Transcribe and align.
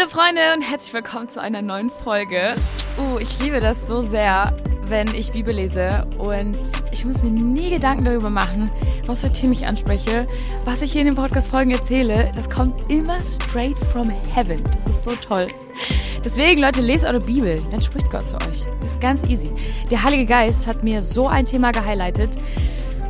Hallo 0.00 0.08
Freunde 0.08 0.40
und 0.54 0.62
herzlich 0.62 0.94
willkommen 0.94 1.28
zu 1.28 1.42
einer 1.42 1.60
neuen 1.60 1.90
Folge. 1.90 2.54
Uh, 2.96 3.18
ich 3.18 3.38
liebe 3.42 3.60
das 3.60 3.86
so 3.86 4.00
sehr, 4.00 4.56
wenn 4.84 5.14
ich 5.14 5.32
Bibel 5.32 5.54
lese 5.54 6.06
und 6.16 6.58
ich 6.90 7.04
muss 7.04 7.22
mir 7.22 7.30
nie 7.30 7.68
Gedanken 7.68 8.06
darüber 8.06 8.30
machen, 8.30 8.70
was 9.06 9.20
für 9.20 9.30
Themen 9.30 9.52
ich 9.52 9.66
anspreche. 9.66 10.26
Was 10.64 10.80
ich 10.80 10.92
hier 10.92 11.02
in 11.02 11.08
den 11.08 11.16
Podcast-Folgen 11.16 11.72
erzähle, 11.72 12.32
das 12.34 12.48
kommt 12.48 12.90
immer 12.90 13.22
straight 13.22 13.78
from 13.92 14.08
heaven. 14.34 14.64
Das 14.64 14.86
ist 14.86 15.04
so 15.04 15.10
toll. 15.16 15.48
Deswegen, 16.24 16.62
Leute, 16.62 16.80
lest 16.80 17.04
eure 17.04 17.20
Bibel, 17.20 17.62
dann 17.70 17.82
spricht 17.82 18.10
Gott 18.10 18.26
zu 18.26 18.36
euch. 18.36 18.64
Das 18.80 18.92
ist 18.92 19.00
ganz 19.02 19.22
easy. 19.24 19.52
Der 19.90 20.02
Heilige 20.02 20.24
Geist 20.24 20.66
hat 20.66 20.82
mir 20.82 21.02
so 21.02 21.28
ein 21.28 21.44
Thema 21.44 21.72
gehighlightet. 21.72 22.30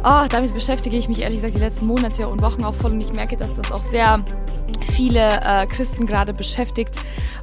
Oh, 0.03 0.25
damit 0.29 0.53
beschäftige 0.55 0.97
ich 0.97 1.09
mich 1.09 1.21
ehrlich 1.21 1.37
gesagt 1.37 1.55
die 1.55 1.61
letzten 1.61 1.87
Monate 1.87 2.27
und 2.27 2.43
Wochen 2.43 2.65
auch 2.65 2.75
voll 2.75 2.93
und 2.93 3.01
ich 3.01 3.13
merke, 3.13 3.37
dass 3.37 3.55
das 3.55 3.71
auch 3.71 3.83
sehr 3.83 4.25
viele 4.85 5.41
äh, 5.43 5.67
Christen 5.67 6.07
gerade 6.07 6.33
beschäftigt, 6.33 6.95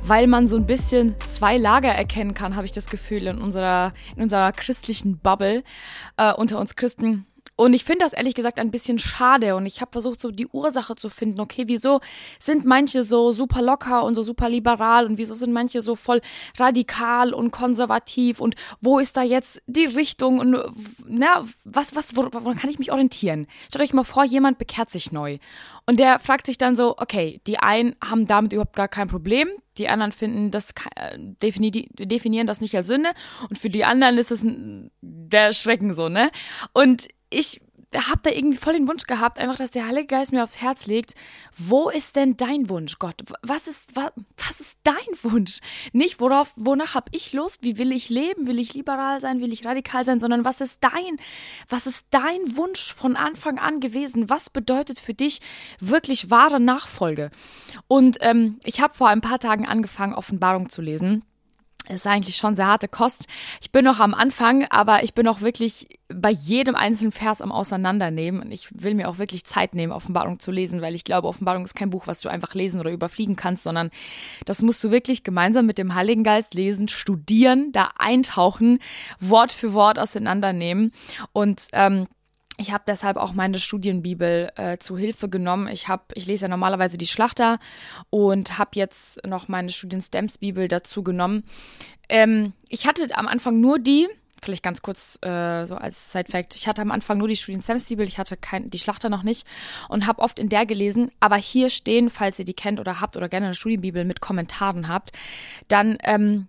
weil 0.04 0.28
man 0.28 0.48
so 0.48 0.58
ein 0.58 0.66
bisschen 0.66 1.16
zwei 1.20 1.57
Lager 1.57 1.89
erkennen 1.89 2.34
kann, 2.34 2.56
habe 2.56 2.66
ich 2.66 2.71
das 2.71 2.88
Gefühl, 2.88 3.28
in 3.28 3.39
unserer, 3.39 3.94
in 4.16 4.24
unserer 4.24 4.52
christlichen 4.52 5.18
Bubble 5.20 5.64
äh, 6.18 6.34
unter 6.34 6.60
uns 6.60 6.75
Christen. 6.75 7.25
Und 7.57 7.74
ich 7.74 7.84
finde 7.84 8.06
das 8.06 8.14
ehrlich 8.14 8.36
gesagt 8.36 8.60
ein 8.60 8.71
bisschen 8.71 9.00
schade. 9.00 9.56
Und 9.56 9.66
ich 9.66 9.82
habe 9.82 9.92
versucht, 9.92 10.21
so 10.21 10.32
die 10.32 10.47
Ursache 10.47 10.96
zu 10.96 11.10
finden. 11.10 11.42
Okay, 11.42 11.64
wieso 11.66 12.00
sind 12.39 12.66
manche 12.66 13.02
so 13.04 13.32
super 13.32 13.61
locker 13.61 14.04
und 14.04 14.16
so 14.16 14.21
super 14.21 14.47
liberal? 14.47 15.07
Und 15.07 15.18
wieso 15.18 15.33
sind 15.33 15.52
manche 15.52 15.82
so 15.82 15.96
voll 15.96 16.21
radikal 16.57 17.33
und 17.33 17.50
konservativ? 17.52 18.39
Und 18.39 18.56
wo 18.80 19.00
ist 19.00 19.18
da 19.18 19.24
jetzt 19.24 19.61
die 19.66 19.86
Richtung? 19.86 20.39
Und 20.39 20.56
na, 21.06 21.43
was, 21.66 21.96
was, 21.96 22.16
woran 22.16 22.56
kann 22.56 22.70
ich 22.70 22.80
mich 22.80 22.92
orientieren? 22.92 23.47
Stellt 23.69 23.83
euch 23.83 23.94
mal 23.94 24.04
vor, 24.04 24.24
jemand 24.24 24.60
bekehrt 24.60 24.92
sich 24.92 25.11
neu. 25.11 25.39
Und 25.88 26.00
der 26.00 26.19
fragt 26.19 26.46
sich 26.46 26.60
dann 26.60 26.75
so, 26.75 26.96
okay, 26.97 27.42
die 27.47 27.58
einen 27.58 27.96
haben 28.04 28.28
damit 28.28 28.54
überhaupt 28.54 28.75
gar 28.75 28.89
kein 28.89 29.08
Problem, 29.08 29.50
die 29.78 29.88
anderen 29.89 30.11
finden 30.11 30.52
das 30.52 30.74
äh, 30.96 31.18
definieren 31.18 32.47
das 32.47 32.61
nicht 32.61 32.75
als 32.75 32.88
Sünde. 32.88 33.11
Und 33.50 33.58
für 33.58 33.69
die 33.69 33.85
anderen 33.85 34.17
ist 34.17 34.31
es 34.31 34.45
der 35.02 35.53
Schrecken 35.53 35.94
so, 35.94 36.09
ne? 36.09 36.31
Und 36.73 37.08
ich 37.30 37.61
habe 37.95 38.20
da 38.23 38.30
irgendwie 38.31 38.58
voll 38.58 38.73
den 38.73 38.88
Wunsch 38.88 39.06
gehabt, 39.06 39.39
einfach, 39.39 39.56
dass 39.56 39.72
der 39.72 39.88
Heilige 39.88 40.08
Geist 40.08 40.33
mir 40.33 40.44
aufs 40.44 40.61
Herz 40.61 40.88
legt. 40.88 41.14
Wo 41.58 41.89
ist 41.89 42.16
denn 42.16 42.36
dein 42.36 42.69
Wunsch, 42.69 43.00
Gott? 43.00 43.23
Was 43.42 43.67
ist, 43.67 43.95
was, 43.95 44.11
was 44.36 44.59
ist 44.59 44.78
dein 44.84 44.95
Wunsch? 45.23 45.59
Nicht, 45.94 46.19
worauf, 46.19 46.53
wonach 46.58 46.95
habe 46.95 47.09
ich 47.14 47.34
Lust? 47.34 47.64
Wie 47.64 47.78
will 47.78 47.92
ich 47.92 48.09
leben? 48.09 48.47
Will 48.47 48.59
ich 48.59 48.73
liberal 48.73 49.22
sein? 49.22 49.42
Will 49.42 49.53
ich 49.53 49.66
radikal 49.66 50.06
sein? 50.06 50.19
Sondern 50.19 50.44
was 50.44 50.59
ist 50.59 50.84
dein, 50.84 51.17
was 51.69 51.88
ist 51.88 52.08
dein 52.11 52.58
Wunsch 52.58 52.94
von 52.94 53.16
Anfang 53.16 53.58
an 53.58 53.80
gewesen? 53.80 54.30
Was 54.30 54.50
bedeutet 54.50 55.00
für 55.00 55.14
dich 55.14 55.39
wirklich 55.80 56.30
wahre 56.30 56.59
Nachfolge? 56.59 57.31
Und 57.88 58.17
ähm, 58.22 58.59
ich 58.66 58.81
habe 58.81 58.94
vor 58.94 59.08
ein 59.08 59.22
paar 59.22 59.39
Tagen 59.39 59.66
angefangen, 59.66 60.14
Offenbarung 60.14 60.69
zu 60.69 60.81
lesen 60.81 61.23
ist 61.95 62.07
eigentlich 62.07 62.35
schon 62.35 62.55
sehr 62.55 62.67
harte 62.67 62.88
Kost. 62.88 63.27
Ich 63.61 63.71
bin 63.71 63.85
noch 63.85 63.99
am 63.99 64.13
Anfang, 64.13 64.66
aber 64.69 65.03
ich 65.03 65.13
bin 65.13 65.27
auch 65.27 65.41
wirklich 65.41 65.88
bei 66.09 66.31
jedem 66.31 66.75
einzelnen 66.75 67.11
Vers 67.11 67.41
am 67.41 67.52
Auseinandernehmen. 67.52 68.41
Und 68.41 68.52
ich 68.52 68.67
will 68.73 68.94
mir 68.94 69.09
auch 69.09 69.17
wirklich 69.17 69.45
Zeit 69.45 69.75
nehmen, 69.75 69.91
Offenbarung 69.91 70.39
zu 70.39 70.52
lesen, 70.52 70.81
weil 70.81 70.95
ich 70.95 71.03
glaube, 71.03 71.27
Offenbarung 71.27 71.63
ist 71.63 71.75
kein 71.75 71.89
Buch, 71.89 72.07
was 72.07 72.21
du 72.21 72.29
einfach 72.29 72.53
lesen 72.53 72.79
oder 72.79 72.91
überfliegen 72.91 73.35
kannst, 73.35 73.63
sondern 73.63 73.89
das 74.45 74.61
musst 74.61 74.83
du 74.83 74.91
wirklich 74.91 75.23
gemeinsam 75.23 75.66
mit 75.66 75.77
dem 75.77 75.95
Heiligen 75.95 76.23
Geist 76.23 76.53
lesen, 76.53 76.88
studieren, 76.88 77.71
da 77.71 77.89
eintauchen, 77.97 78.79
Wort 79.19 79.51
für 79.51 79.73
Wort 79.73 79.99
auseinandernehmen. 79.99 80.91
Und 81.33 81.67
ähm, 81.73 82.07
ich 82.58 82.72
habe 82.72 82.83
deshalb 82.88 83.17
auch 83.17 83.33
meine 83.33 83.59
Studienbibel 83.59 84.52
äh, 84.55 84.77
zu 84.80 84.97
Hilfe 84.97 85.30
genommen. 85.30 85.67
Ich 85.67 85.88
habe, 85.88 86.03
ich 86.16 86.25
lese 86.25 86.45
ja 86.45 86.47
normalerweise 86.50 86.97
die 86.97 87.08
Schlachter 87.08 87.59
und 88.09 88.58
habe 88.58 88.72
jetzt 88.73 89.25
noch 89.25 89.47
meine 89.47 89.69
Studien-Stamps-Bibel 89.69 90.67
dazu 90.67 91.03
genommen. 91.03 91.44
Ähm, 92.09 92.53
ich 92.69 92.88
hatte 92.88 93.08
am 93.16 93.28
Anfang 93.28 93.61
nur 93.61 93.78
die, 93.78 94.08
vielleicht 94.41 94.63
ganz 94.63 94.81
kurz 94.81 95.19
äh, 95.22 95.66
so 95.66 95.75
als 95.75 96.11
Side-Fact, 96.11 96.55
ich 96.55 96.67
hatte 96.67 96.81
am 96.81 96.91
Anfang 96.91 97.19
nur 97.19 97.28
die 97.28 97.35
Studien-Stamps-Bibel, 97.35 98.07
ich 98.07 98.18
hatte 98.18 98.38
kein, 98.38 98.72
die 98.72 98.79
Schlachter 98.79 99.09
noch 99.09 99.24
nicht 99.24 99.47
und 99.88 100.07
habe 100.07 100.24
oft 100.24 100.39
in 100.39 100.50
der 100.50 100.66
gelesen. 100.66 101.12
Aber 101.19 101.35
hier 101.35 101.69
stehen, 101.69 102.09
falls 102.09 102.39
ihr 102.39 102.45
die 102.45 102.56
kennt 102.56 102.79
oder 102.79 103.01
habt 103.01 103.18
oder 103.18 103.29
gerne 103.29 103.47
eine 103.47 103.56
Studienbibel 103.56 104.03
mit 104.03 104.19
Kommentaren 104.19 104.88
habt, 104.88 105.12
dann 105.68 106.00
ähm, 106.03 106.47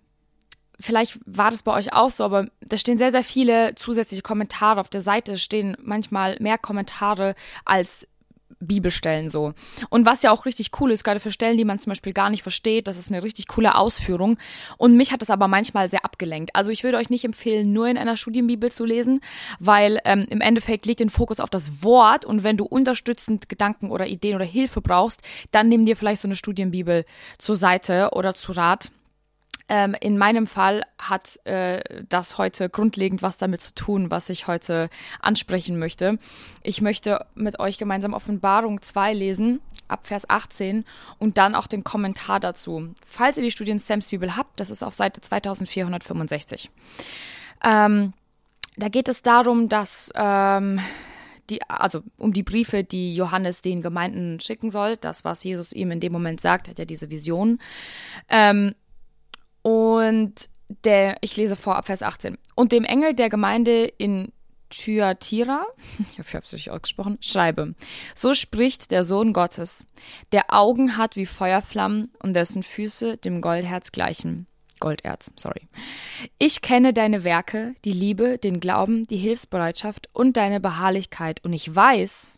vielleicht 0.80 1.18
war 1.26 1.50
das 1.50 1.62
bei 1.62 1.72
euch 1.72 1.92
auch 1.92 2.10
so, 2.10 2.24
aber 2.24 2.46
da 2.60 2.76
stehen 2.76 2.98
sehr, 2.98 3.10
sehr 3.10 3.24
viele 3.24 3.74
zusätzliche 3.74 4.22
Kommentare. 4.22 4.80
Auf 4.80 4.88
der 4.88 5.00
Seite 5.00 5.36
stehen 5.36 5.76
manchmal 5.82 6.36
mehr 6.40 6.58
Kommentare 6.58 7.34
als 7.64 8.06
Bibelstellen 8.60 9.30
so. 9.30 9.54
Und 9.88 10.06
was 10.06 10.22
ja 10.22 10.32
auch 10.32 10.44
richtig 10.44 10.70
cool 10.80 10.90
ist, 10.90 11.04
gerade 11.04 11.20
für 11.20 11.30
Stellen, 11.30 11.56
die 11.56 11.64
man 11.64 11.78
zum 11.78 11.90
Beispiel 11.90 12.12
gar 12.12 12.30
nicht 12.30 12.42
versteht, 12.42 12.88
das 12.88 12.98
ist 12.98 13.10
eine 13.10 13.22
richtig 13.22 13.46
coole 13.46 13.76
Ausführung. 13.76 14.38
Und 14.78 14.96
mich 14.96 15.12
hat 15.12 15.22
das 15.22 15.30
aber 15.30 15.48
manchmal 15.48 15.88
sehr 15.88 16.04
abgelenkt. 16.04 16.54
Also 16.54 16.72
ich 16.72 16.82
würde 16.82 16.98
euch 16.98 17.10
nicht 17.10 17.24
empfehlen, 17.24 17.72
nur 17.72 17.86
in 17.86 17.98
einer 17.98 18.16
Studienbibel 18.16 18.72
zu 18.72 18.84
lesen, 18.84 19.20
weil 19.60 20.00
ähm, 20.04 20.26
im 20.28 20.40
Endeffekt 20.40 20.86
liegt 20.86 21.00
den 21.00 21.10
Fokus 21.10 21.40
auf 21.40 21.50
das 21.50 21.84
Wort 21.84 22.24
und 22.24 22.42
wenn 22.42 22.56
du 22.56 22.64
unterstützend 22.64 23.48
Gedanken 23.48 23.90
oder 23.90 24.06
Ideen 24.06 24.34
oder 24.34 24.44
Hilfe 24.44 24.80
brauchst, 24.80 25.22
dann 25.52 25.68
nimm 25.68 25.84
dir 25.84 25.96
vielleicht 25.96 26.22
so 26.22 26.28
eine 26.28 26.36
Studienbibel 26.36 27.04
zur 27.38 27.54
Seite 27.54 28.10
oder 28.12 28.34
zu 28.34 28.52
Rat. 28.52 28.90
Ähm, 29.68 29.94
in 30.00 30.16
meinem 30.16 30.46
Fall 30.46 30.82
hat 30.98 31.44
äh, 31.44 32.02
das 32.08 32.38
heute 32.38 32.70
grundlegend 32.70 33.22
was 33.22 33.36
damit 33.36 33.60
zu 33.60 33.74
tun, 33.74 34.10
was 34.10 34.30
ich 34.30 34.46
heute 34.46 34.88
ansprechen 35.20 35.78
möchte. 35.78 36.18
Ich 36.62 36.80
möchte 36.80 37.26
mit 37.34 37.60
euch 37.60 37.76
gemeinsam 37.78 38.14
Offenbarung 38.14 38.80
2 38.80 39.12
lesen, 39.12 39.60
ab 39.86 40.06
Vers 40.06 40.28
18 40.28 40.84
und 41.18 41.38
dann 41.38 41.54
auch 41.54 41.66
den 41.66 41.84
Kommentar 41.84 42.40
dazu. 42.40 42.94
Falls 43.06 43.36
ihr 43.36 43.42
die 43.42 43.50
Studien 43.50 43.78
Sams 43.78 44.08
Bibel 44.08 44.36
habt, 44.36 44.58
das 44.58 44.70
ist 44.70 44.82
auf 44.82 44.94
Seite 44.94 45.20
2465. 45.20 46.70
Ähm, 47.62 48.14
da 48.76 48.88
geht 48.88 49.08
es 49.08 49.22
darum, 49.22 49.68
dass 49.68 50.10
ähm, 50.14 50.80
die, 51.50 51.62
also 51.68 52.02
um 52.16 52.32
die 52.32 52.42
Briefe, 52.42 52.84
die 52.84 53.14
Johannes 53.14 53.62
den 53.62 53.82
Gemeinden 53.82 54.40
schicken 54.40 54.70
soll, 54.70 54.96
das, 54.96 55.24
was 55.24 55.44
Jesus 55.44 55.72
ihm 55.72 55.90
in 55.90 56.00
dem 56.00 56.12
Moment 56.12 56.40
sagt, 56.40 56.68
hat 56.68 56.78
ja 56.78 56.84
diese 56.84 57.10
Vision. 57.10 57.58
Ähm, 58.28 58.74
und 59.68 60.48
der, 60.84 61.16
ich 61.20 61.36
lese 61.36 61.56
vor 61.56 61.76
ab 61.76 61.86
Vers 61.86 62.02
18. 62.02 62.38
Und 62.54 62.72
dem 62.72 62.84
Engel 62.84 63.14
der 63.14 63.28
Gemeinde 63.28 63.84
in 63.84 64.32
Thyatira, 64.70 65.64
ich 66.12 66.18
hoffe, 66.18 66.28
ich 66.28 66.34
habe 66.34 66.44
es 66.44 66.52
richtig 66.52 66.70
ausgesprochen, 66.70 67.18
schreibe, 67.20 67.74
so 68.14 68.34
spricht 68.34 68.90
der 68.90 69.04
Sohn 69.04 69.32
Gottes, 69.32 69.86
der 70.32 70.52
Augen 70.52 70.96
hat 70.96 71.16
wie 71.16 71.26
Feuerflammen 71.26 72.10
und 72.22 72.34
dessen 72.34 72.62
Füße 72.62 73.16
dem 73.16 73.40
Goldherz 73.40 73.92
gleichen. 73.92 74.46
Golderz, 74.80 75.32
sorry. 75.34 75.62
Ich 76.38 76.62
kenne 76.62 76.92
deine 76.92 77.24
Werke, 77.24 77.74
die 77.84 77.92
Liebe, 77.92 78.38
den 78.38 78.60
Glauben, 78.60 79.04
die 79.08 79.16
Hilfsbereitschaft 79.16 80.08
und 80.12 80.36
deine 80.36 80.60
Beharrlichkeit 80.60 81.44
und 81.44 81.52
ich 81.52 81.74
weiß, 81.74 82.37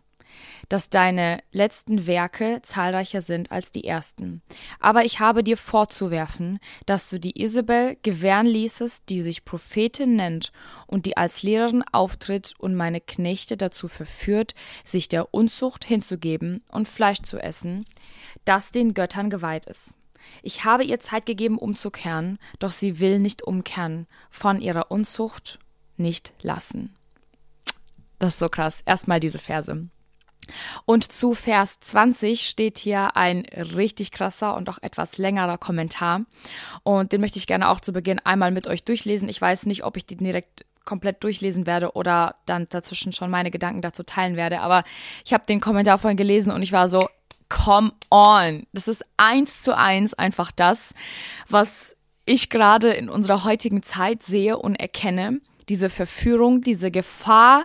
dass 0.68 0.90
deine 0.90 1.42
letzten 1.52 2.06
Werke 2.06 2.60
zahlreicher 2.62 3.20
sind 3.20 3.50
als 3.50 3.72
die 3.72 3.84
ersten. 3.84 4.42
Aber 4.78 5.04
ich 5.04 5.20
habe 5.20 5.42
dir 5.42 5.56
vorzuwerfen, 5.56 6.58
dass 6.86 7.10
du 7.10 7.18
die 7.18 7.40
Isabel 7.40 7.96
gewähren 8.02 8.46
ließest, 8.46 9.08
die 9.08 9.22
sich 9.22 9.44
Prophetin 9.44 10.16
nennt 10.16 10.52
und 10.86 11.06
die 11.06 11.16
als 11.16 11.42
Lehrerin 11.42 11.84
auftritt 11.92 12.54
und 12.58 12.74
meine 12.74 13.00
Knechte 13.00 13.56
dazu 13.56 13.88
verführt, 13.88 14.54
sich 14.84 15.08
der 15.08 15.34
Unzucht 15.34 15.84
hinzugeben 15.84 16.62
und 16.70 16.88
Fleisch 16.88 17.22
zu 17.22 17.38
essen, 17.38 17.84
das 18.44 18.70
den 18.70 18.94
Göttern 18.94 19.30
geweiht 19.30 19.66
ist. 19.66 19.94
Ich 20.42 20.64
habe 20.64 20.84
ihr 20.84 21.00
Zeit 21.00 21.26
gegeben, 21.26 21.58
umzukehren, 21.58 22.38
doch 22.58 22.72
sie 22.72 23.00
will 23.00 23.18
nicht 23.18 23.42
umkehren, 23.42 24.06
von 24.30 24.60
ihrer 24.60 24.90
Unzucht 24.90 25.58
nicht 25.96 26.32
lassen. 26.42 26.94
Das 28.18 28.34
ist 28.34 28.38
so 28.38 28.48
krass. 28.48 28.82
Erstmal 28.84 29.18
diese 29.18 29.38
Verse. 29.38 29.88
Und 30.84 31.12
zu 31.12 31.34
Vers 31.34 31.80
20 31.80 32.48
steht 32.48 32.78
hier 32.78 33.16
ein 33.16 33.44
richtig 33.76 34.10
krasser 34.12 34.56
und 34.56 34.68
auch 34.68 34.78
etwas 34.82 35.18
längerer 35.18 35.58
Kommentar. 35.58 36.22
Und 36.82 37.12
den 37.12 37.20
möchte 37.20 37.38
ich 37.38 37.46
gerne 37.46 37.68
auch 37.68 37.80
zu 37.80 37.92
Beginn 37.92 38.18
einmal 38.18 38.50
mit 38.50 38.66
euch 38.66 38.84
durchlesen. 38.84 39.28
Ich 39.28 39.40
weiß 39.40 39.66
nicht, 39.66 39.84
ob 39.84 39.96
ich 39.96 40.06
den 40.06 40.18
direkt 40.18 40.64
komplett 40.84 41.22
durchlesen 41.22 41.66
werde 41.66 41.92
oder 41.92 42.36
dann 42.46 42.66
dazwischen 42.68 43.12
schon 43.12 43.30
meine 43.30 43.50
Gedanken 43.50 43.82
dazu 43.82 44.02
teilen 44.02 44.36
werde. 44.36 44.60
Aber 44.60 44.82
ich 45.24 45.32
habe 45.32 45.46
den 45.46 45.60
Kommentar 45.60 45.98
vorhin 45.98 46.16
gelesen 46.16 46.50
und 46.50 46.62
ich 46.62 46.72
war 46.72 46.88
so, 46.88 47.08
come 47.48 47.92
on. 48.10 48.66
Das 48.72 48.88
ist 48.88 49.04
eins 49.16 49.62
zu 49.62 49.76
eins 49.76 50.14
einfach 50.14 50.50
das, 50.50 50.94
was 51.48 51.96
ich 52.24 52.48
gerade 52.48 52.90
in 52.92 53.08
unserer 53.08 53.44
heutigen 53.44 53.82
Zeit 53.82 54.22
sehe 54.22 54.56
und 54.56 54.76
erkenne. 54.76 55.40
Diese 55.68 55.90
Verführung, 55.90 56.62
diese 56.62 56.90
Gefahr, 56.90 57.64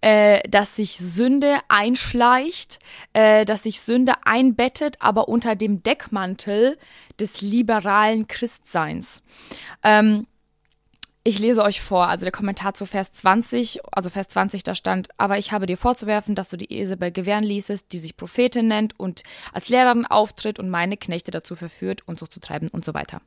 äh, 0.00 0.40
dass 0.48 0.76
sich 0.76 0.98
Sünde 0.98 1.56
einschleicht, 1.68 2.78
äh, 3.12 3.44
dass 3.44 3.64
sich 3.64 3.80
Sünde 3.80 4.14
einbettet, 4.24 4.96
aber 5.00 5.28
unter 5.28 5.56
dem 5.56 5.82
Deckmantel 5.82 6.78
des 7.18 7.40
liberalen 7.40 8.26
Christseins. 8.28 9.22
Ähm, 9.82 10.26
Ich 11.24 11.40
lese 11.40 11.62
euch 11.62 11.82
vor, 11.82 12.06
also 12.06 12.24
der 12.24 12.32
Kommentar 12.32 12.72
zu 12.72 12.86
Vers 12.86 13.12
20, 13.12 13.80
also 13.92 14.08
Vers 14.08 14.28
20, 14.28 14.62
da 14.62 14.74
stand, 14.74 15.08
aber 15.18 15.36
ich 15.36 15.52
habe 15.52 15.66
dir 15.66 15.76
vorzuwerfen, 15.76 16.34
dass 16.34 16.48
du 16.48 16.56
die 16.56 16.72
Isabel 16.72 17.10
gewähren 17.10 17.44
ließest, 17.44 17.92
die 17.92 17.98
sich 17.98 18.16
Prophetin 18.16 18.66
nennt 18.66 18.98
und 18.98 19.24
als 19.52 19.68
Lehrerin 19.68 20.06
auftritt 20.06 20.58
und 20.58 20.70
meine 20.70 20.96
Knechte 20.96 21.30
dazu 21.30 21.54
verführt, 21.54 22.00
und 22.06 22.18
so 22.18 22.26
zu 22.26 22.40
treiben 22.40 22.68
und 22.68 22.82
so 22.84 22.94
weiter. 22.94 23.20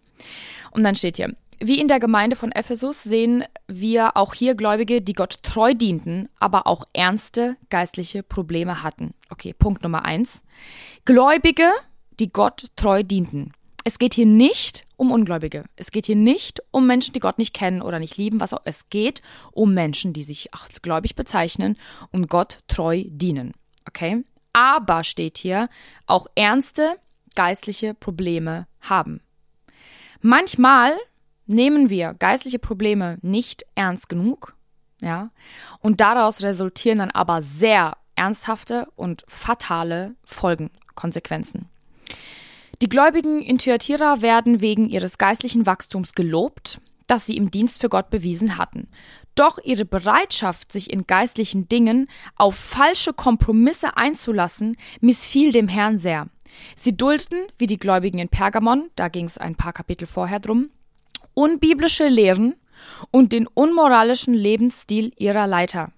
Und 0.72 0.84
dann 0.84 0.96
steht 0.96 1.18
hier, 1.18 1.36
wie 1.62 1.80
in 1.80 1.88
der 1.88 2.00
Gemeinde 2.00 2.36
von 2.36 2.52
Ephesus 2.52 3.04
sehen 3.04 3.44
wir 3.68 4.18
auch 4.18 4.34
hier 4.34 4.56
Gläubige, 4.56 5.02
die 5.02 5.14
Gott 5.14 5.44
treu 5.44 5.74
dienten, 5.74 6.30
aber 6.40 6.68
auch 6.68 6.86
ernste 6.94 7.58
geistliche 7.70 8.24
Probleme 8.24 8.84
hatten. 8.84 9.14
Okay, 9.30 9.54
Punkt 9.54 9.84
Nummer 9.84 10.06
eins. 10.06 10.44
Gläubige, 11.06 11.70
die 12.20 12.32
Gott 12.32 12.66
treu 12.76 13.04
dienten 13.04 13.54
es 13.84 14.00
geht 14.00 14.14
hier 14.14 14.26
nicht 14.26 14.86
um 14.96 15.12
Ungläubige. 15.12 15.66
Es 15.76 15.92
geht 15.92 16.06
hier 16.06 16.16
nicht 16.16 16.62
um 16.72 16.86
Menschen, 16.86 17.14
die 17.14 17.20
Gott 17.20 17.38
nicht 17.38 17.54
kennen 17.54 17.82
oder 17.82 18.00
nicht 18.00 18.18
lieben, 18.18 18.40
was 18.40 18.54
auch. 18.54 18.62
Es 18.66 18.90
geht 18.90 19.22
um 19.52 19.74
Menschen, 19.74 20.14
die 20.14 20.24
sich 20.24 20.54
als 20.54 20.82
gläubig 20.82 21.16
bezeichnen 21.16 21.78
und 22.12 22.30
Gott 22.30 22.60
treu 22.68 23.04
dienen. 23.08 23.54
Okay? 23.88 24.24
Aber 24.54 25.04
steht 25.04 25.38
hier 25.38 25.70
auch 26.06 26.28
ernste 26.36 26.98
geistliche 27.36 27.94
Probleme 27.94 28.68
haben. 28.82 29.22
Manchmal 30.22 30.98
nehmen 31.52 31.90
wir 31.90 32.14
geistliche 32.16 32.60
Probleme 32.60 33.18
nicht 33.22 33.64
ernst 33.76 34.10
genug, 34.10 34.56
ja, 35.02 35.32
und 35.80 36.02
daraus 36.02 36.42
resultieren 36.42 37.00
dann 37.00 37.12
aber 37.12 37.42
sehr 37.42 37.98
ernsthafte 38.16 38.88
und 38.96 39.24
fatale 39.28 40.16
Folgen, 40.24 40.70
Konsequenzen. 40.96 41.70
Die 42.82 42.90
Gläubigen 42.90 43.42
in 43.42 43.58
Thyatira 43.58 44.22
werden 44.22 44.62
wegen 44.62 44.90
ihres 44.90 45.18
geistlichen 45.18 45.66
Wachstums 45.66 46.14
gelobt, 46.14 46.82
das 47.08 47.26
sie 47.26 47.38
im 47.38 47.52
Dienst 47.52 47.82
für 47.82 47.90
Gott 47.90 48.10
bewiesen 48.10 48.58
hatten. 48.58 48.88
Doch 49.36 49.60
ihre 49.64 49.86
Bereitschaft, 49.86 50.72
sich 50.72 50.92
in 50.92 51.08
geistlichen 51.08 51.68
Dingen 51.68 52.08
auf 52.36 52.56
falsche 52.56 53.14
Kompromisse 53.14 53.98
einzulassen, 53.98 54.78
missfiel 55.00 55.52
dem 55.52 55.68
Herrn 55.68 55.98
sehr. 55.98 56.28
Sie 56.76 56.98
duldeten, 56.98 57.44
wie 57.58 57.68
die 57.68 57.78
Gläubigen 57.78 58.20
in 58.20 58.30
Pergamon, 58.30 58.90
da 58.96 59.08
ging 59.08 59.26
es 59.26 59.38
ein 59.38 59.56
paar 59.56 59.74
Kapitel 59.74 60.08
vorher 60.08 60.40
drum, 60.40 60.70
unbiblische 61.34 62.08
Lehren 62.08 62.56
und 63.10 63.32
den 63.32 63.48
unmoralischen 63.48 64.34
Lebensstil 64.34 65.12
ihrer 65.18 65.48
Leiter. 65.48 65.92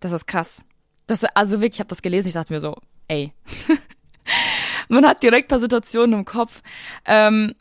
Das 0.00 0.12
ist 0.12 0.26
krass. 0.26 0.62
Das, 1.06 1.24
also 1.24 1.60
wirklich, 1.60 1.74
ich 1.74 1.80
habe 1.80 1.88
das 1.88 2.02
gelesen, 2.02 2.28
ich 2.28 2.34
dachte 2.34 2.52
mir 2.52 2.60
so, 2.60 2.76
ey, 3.08 3.32
man 4.88 5.06
hat 5.06 5.22
direkt 5.22 5.46
ein 5.46 5.48
paar 5.48 5.58
Situationen 5.58 6.20
im 6.20 6.24
Kopf. 6.24 6.62
Ähm, 7.04 7.54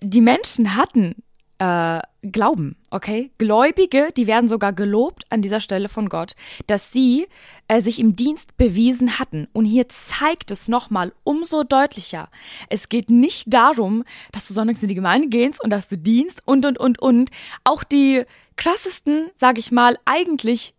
die 0.00 0.20
Menschen 0.20 0.76
hatten 0.76 1.22
äh, 1.60 2.00
Glauben, 2.22 2.76
okay? 2.90 3.30
Gläubige, 3.38 4.10
die 4.16 4.26
werden 4.26 4.48
sogar 4.48 4.72
gelobt 4.72 5.24
an 5.30 5.40
dieser 5.40 5.60
Stelle 5.60 5.88
von 5.88 6.08
Gott, 6.08 6.34
dass 6.66 6.92
sie 6.92 7.26
äh, 7.68 7.80
sich 7.80 7.98
im 7.98 8.16
Dienst 8.16 8.56
bewiesen 8.56 9.18
hatten. 9.18 9.46
Und 9.52 9.64
hier 9.64 9.88
zeigt 9.88 10.50
es 10.50 10.68
nochmal 10.68 11.12
umso 11.22 11.62
deutlicher. 11.62 12.28
Es 12.68 12.88
geht 12.88 13.08
nicht 13.08 13.52
darum, 13.52 14.04
dass 14.32 14.48
du 14.48 14.54
sonntags 14.54 14.82
in 14.82 14.88
die 14.88 14.94
Gemeinde 14.94 15.28
gehst 15.28 15.62
und 15.62 15.70
dass 15.70 15.88
du 15.88 15.96
dienst 15.96 16.42
und, 16.44 16.66
und, 16.66 16.78
und, 16.78 16.98
und. 16.98 17.30
Auch 17.64 17.84
die 17.84 18.24
krassesten, 18.56 19.30
sag 19.36 19.58
ich 19.58 19.70
mal, 19.70 19.98
eigentlich 20.04 20.74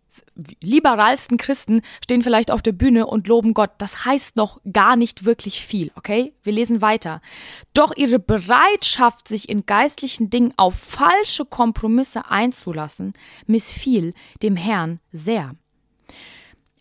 liberalsten 0.60 1.38
Christen 1.38 1.82
stehen 2.02 2.22
vielleicht 2.22 2.50
auf 2.50 2.62
der 2.62 2.72
Bühne 2.72 3.06
und 3.06 3.28
loben 3.28 3.54
Gott. 3.54 3.70
Das 3.78 4.04
heißt 4.04 4.36
noch 4.36 4.60
gar 4.72 4.96
nicht 4.96 5.24
wirklich 5.24 5.64
viel, 5.64 5.90
okay? 5.96 6.32
Wir 6.42 6.52
lesen 6.52 6.82
weiter. 6.82 7.20
Doch 7.74 7.96
ihre 7.96 8.18
Bereitschaft, 8.18 9.28
sich 9.28 9.48
in 9.48 9.66
geistlichen 9.66 10.30
Dingen 10.30 10.54
auf 10.56 10.74
falsche 10.74 11.44
Kompromisse 11.44 12.30
einzulassen, 12.30 13.14
missfiel 13.46 14.14
dem 14.42 14.56
Herrn 14.56 15.00
sehr 15.12 15.54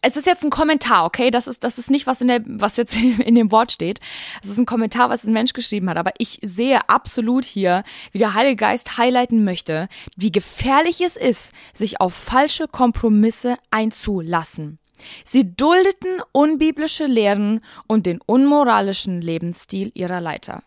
es 0.01 0.17
ist 0.17 0.25
jetzt 0.25 0.43
ein 0.43 0.49
Kommentar, 0.49 1.05
okay? 1.05 1.29
Das 1.29 1.47
ist, 1.47 1.63
das 1.63 1.77
ist 1.77 1.91
nicht, 1.91 2.07
was 2.07 2.21
in 2.21 2.27
der, 2.27 2.41
was 2.45 2.77
jetzt 2.77 2.95
in 2.95 3.35
dem 3.35 3.51
Wort 3.51 3.71
steht. 3.71 3.99
Es 4.41 4.49
ist 4.49 4.57
ein 4.57 4.65
Kommentar, 4.65 5.09
was 5.09 5.23
ein 5.23 5.33
Mensch 5.33 5.53
geschrieben 5.53 5.89
hat. 5.89 5.97
Aber 5.97 6.11
ich 6.17 6.39
sehe 6.41 6.89
absolut 6.89 7.45
hier, 7.45 7.83
wie 8.11 8.17
der 8.17 8.33
Heilige 8.33 8.55
Geist 8.55 8.97
highlighten 8.97 9.43
möchte, 9.43 9.87
wie 10.15 10.31
gefährlich 10.31 11.01
es 11.01 11.17
ist, 11.17 11.53
sich 11.73 12.01
auf 12.01 12.13
falsche 12.13 12.67
Kompromisse 12.67 13.57
einzulassen. 13.69 14.79
Sie 15.25 15.55
duldeten 15.55 16.21
unbiblische 16.31 17.05
Lehren 17.05 17.61
und 17.87 18.05
den 18.05 18.21
unmoralischen 18.21 19.21
Lebensstil 19.21 19.91
ihrer 19.95 20.21
Leiter 20.21 20.63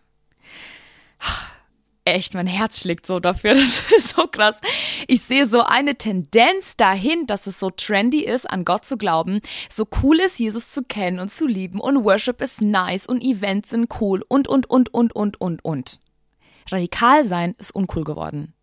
echt, 2.05 2.35
mein 2.35 2.47
Herz 2.47 2.81
schlägt 2.81 3.07
so 3.07 3.21
dafür. 3.21 3.55
Das 3.65 3.83
ist 3.97 4.17
so 4.17 4.27
krass. 4.27 4.61
Ich 5.07 5.23
sehe 5.23 5.47
so 5.47 5.63
eine 5.63 5.97
Tendenz 5.97 6.77
dahin, 6.77 7.27
dass 7.27 7.47
es 7.47 7.59
so 7.59 7.71
trendy 7.71 8.25
ist, 8.25 8.49
an 8.49 8.65
Gott 8.65 8.85
zu 8.85 8.97
glauben, 8.97 9.41
so 9.71 9.87
cool 10.03 10.21
ist, 10.21 10.39
Jesus 10.39 10.71
zu 10.73 10.83
kennen 10.83 11.19
und 11.19 11.33
zu 11.33 11.47
lieben 11.47 11.81
und 11.81 12.05
Worship 12.05 12.41
ist 12.41 12.61
nice 12.61 13.07
und 13.07 13.23
Events 13.23 13.71
sind 13.71 13.89
cool 14.01 14.23
und, 14.29 14.49
und, 14.49 14.69
und, 14.69 14.93
und, 14.93 15.15
und, 15.15 15.41
und, 15.41 15.65
und. 15.65 16.01
Radikal 16.71 17.25
sein 17.25 17.55
ist 17.59 17.75
uncool 17.75 18.05
geworden. 18.05 18.55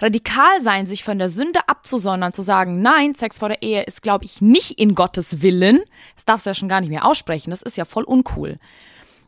Radikal 0.00 0.60
sein, 0.60 0.86
sich 0.86 1.04
von 1.04 1.18
der 1.18 1.28
Sünde 1.28 1.60
abzusondern, 1.68 2.32
zu 2.32 2.42
sagen, 2.42 2.82
nein, 2.82 3.14
Sex 3.14 3.38
vor 3.38 3.48
der 3.48 3.62
Ehe 3.62 3.82
ist, 3.82 4.02
glaube 4.02 4.24
ich, 4.24 4.40
nicht 4.40 4.72
in 4.72 4.94
Gottes 4.94 5.40
Willen. 5.40 5.80
Das 6.16 6.24
darfst 6.24 6.46
du 6.46 6.50
ja 6.50 6.54
schon 6.54 6.68
gar 6.68 6.80
nicht 6.80 6.90
mehr 6.90 7.04
aussprechen. 7.04 7.50
Das 7.50 7.62
ist 7.62 7.76
ja 7.76 7.84
voll 7.84 8.04
uncool. 8.04 8.58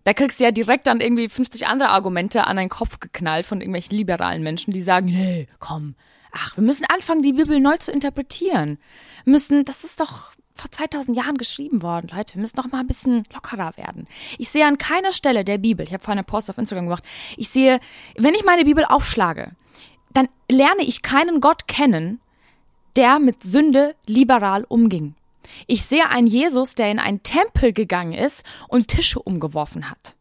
Da 0.04 0.12
kriegst 0.12 0.38
du 0.38 0.44
ja 0.44 0.50
direkt 0.50 0.86
dann 0.86 1.00
irgendwie 1.00 1.28
50 1.28 1.66
andere 1.66 1.88
Argumente 1.88 2.46
an 2.46 2.56
deinen 2.56 2.68
Kopf 2.68 3.00
geknallt 3.00 3.46
von 3.46 3.60
irgendwelchen 3.60 3.96
liberalen 3.96 4.42
Menschen, 4.42 4.72
die 4.72 4.82
sagen, 4.82 5.06
nee, 5.06 5.46
komm, 5.58 5.94
ach, 6.30 6.56
wir 6.56 6.64
müssen 6.64 6.84
anfangen, 6.92 7.22
die 7.22 7.32
Bibel 7.32 7.58
neu 7.58 7.76
zu 7.78 7.90
interpretieren. 7.90 8.78
Wir 9.24 9.32
müssen, 9.32 9.64
das 9.64 9.84
ist 9.84 10.00
doch 10.00 10.32
vor 10.54 10.70
2000 10.70 11.16
Jahren 11.16 11.36
geschrieben 11.36 11.82
worden, 11.82 12.10
Leute. 12.14 12.34
Wir 12.34 12.42
müssen 12.42 12.56
noch 12.56 12.70
mal 12.70 12.80
ein 12.80 12.86
bisschen 12.86 13.24
lockerer 13.32 13.76
werden. 13.76 14.06
Ich 14.38 14.50
sehe 14.50 14.66
an 14.66 14.78
keiner 14.78 15.12
Stelle 15.12 15.44
der 15.44 15.58
Bibel, 15.58 15.84
ich 15.84 15.92
habe 15.92 16.04
vorhin 16.04 16.18
einen 16.18 16.26
Post 16.26 16.50
auf 16.50 16.58
Instagram 16.58 16.86
gemacht, 16.86 17.04
ich 17.36 17.48
sehe, 17.48 17.80
wenn 18.16 18.34
ich 18.34 18.44
meine 18.44 18.64
Bibel 18.64 18.84
aufschlage, 18.84 19.52
dann 20.12 20.28
lerne 20.50 20.82
ich 20.82 21.02
keinen 21.02 21.40
Gott 21.40 21.66
kennen, 21.66 22.20
der 22.96 23.18
mit 23.18 23.42
Sünde 23.42 23.96
liberal 24.06 24.64
umging. 24.68 25.14
Ich 25.66 25.84
sehe 25.84 26.08
einen 26.08 26.26
Jesus, 26.26 26.74
der 26.74 26.90
in 26.90 26.98
einen 26.98 27.22
Tempel 27.22 27.72
gegangen 27.72 28.12
ist 28.12 28.44
und 28.68 28.88
Tische 28.88 29.20
umgeworfen 29.20 29.90
hat. 29.90 30.16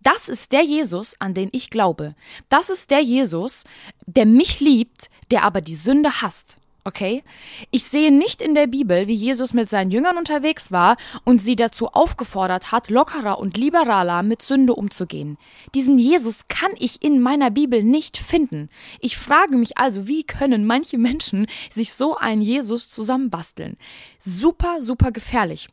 Das 0.00 0.28
ist 0.28 0.52
der 0.52 0.62
Jesus, 0.62 1.16
an 1.18 1.34
den 1.34 1.48
ich 1.52 1.70
glaube. 1.70 2.14
Das 2.48 2.70
ist 2.70 2.90
der 2.90 3.00
Jesus, 3.00 3.64
der 4.06 4.26
mich 4.26 4.60
liebt, 4.60 5.10
der 5.30 5.42
aber 5.44 5.60
die 5.60 5.74
Sünde 5.74 6.22
hasst 6.22 6.58
okay? 6.84 7.22
Ich 7.70 7.84
sehe 7.84 8.10
nicht 8.12 8.42
in 8.42 8.54
der 8.54 8.66
Bibel, 8.66 9.08
wie 9.08 9.14
Jesus 9.14 9.52
mit 9.52 9.68
seinen 9.68 9.90
Jüngern 9.90 10.16
unterwegs 10.16 10.72
war 10.72 10.96
und 11.24 11.38
sie 11.40 11.56
dazu 11.56 11.88
aufgefordert 11.88 12.72
hat, 12.72 12.90
lockerer 12.90 13.38
und 13.38 13.56
liberaler 13.56 14.22
mit 14.22 14.42
Sünde 14.42 14.74
umzugehen. 14.74 15.38
Diesen 15.74 15.98
Jesus 15.98 16.48
kann 16.48 16.72
ich 16.78 17.02
in 17.02 17.20
meiner 17.20 17.50
Bibel 17.50 17.82
nicht 17.82 18.16
finden. 18.16 18.68
Ich 19.00 19.16
frage 19.16 19.56
mich 19.56 19.78
also, 19.78 20.08
wie 20.08 20.24
können 20.24 20.66
manche 20.66 20.98
Menschen 20.98 21.46
sich 21.70 21.92
so 21.92 22.16
einen 22.16 22.42
Jesus 22.42 22.90
zusammenbasteln? 22.90 23.76
Super, 24.18 24.82
super 24.82 25.12
gefährlich. 25.12 25.68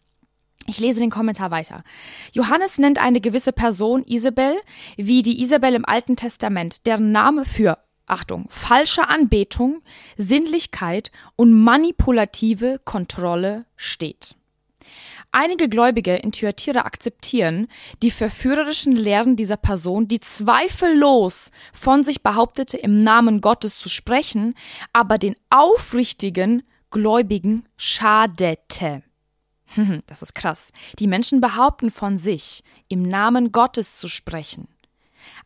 Ich 0.67 0.79
lese 0.79 0.99
den 0.99 1.11
Kommentar 1.11 1.51
weiter. 1.51 1.83
Johannes 2.31 2.79
nennt 2.79 2.97
eine 2.97 3.21
gewisse 3.21 3.53
Person 3.53 4.03
Isabel, 4.07 4.55
wie 4.97 5.21
die 5.21 5.41
Isabel 5.43 5.75
im 5.75 5.85
Alten 5.85 6.15
Testament, 6.15 6.87
deren 6.87 7.11
Name 7.11 7.45
für 7.45 7.77
Achtung, 8.07 8.45
falsche 8.49 9.07
Anbetung, 9.07 9.81
Sinnlichkeit 10.17 11.11
und 11.35 11.53
manipulative 11.53 12.79
Kontrolle 12.83 13.65
steht. 13.75 14.35
Einige 15.31 15.67
Gläubige 15.67 16.15
in 16.15 16.31
Thyatira 16.31 16.81
akzeptieren 16.81 17.67
die 18.01 18.11
verführerischen 18.11 18.95
Lehren 18.95 19.35
dieser 19.35 19.57
Person, 19.57 20.07
die 20.07 20.19
zweifellos 20.19 21.51
von 21.73 22.03
sich 22.03 22.23
behauptete, 22.23 22.77
im 22.77 23.03
Namen 23.03 23.41
Gottes 23.41 23.77
zu 23.77 23.89
sprechen, 23.89 24.55
aber 24.93 25.17
den 25.17 25.35
aufrichtigen 25.49 26.63
Gläubigen 26.89 27.67
schadete. 27.75 29.03
Das 30.07 30.21
ist 30.21 30.35
krass. 30.35 30.71
Die 30.99 31.07
Menschen 31.07 31.41
behaupten 31.41 31.91
von 31.91 32.17
sich, 32.17 32.63
im 32.87 33.01
Namen 33.01 33.51
Gottes 33.51 33.97
zu 33.97 34.07
sprechen 34.07 34.69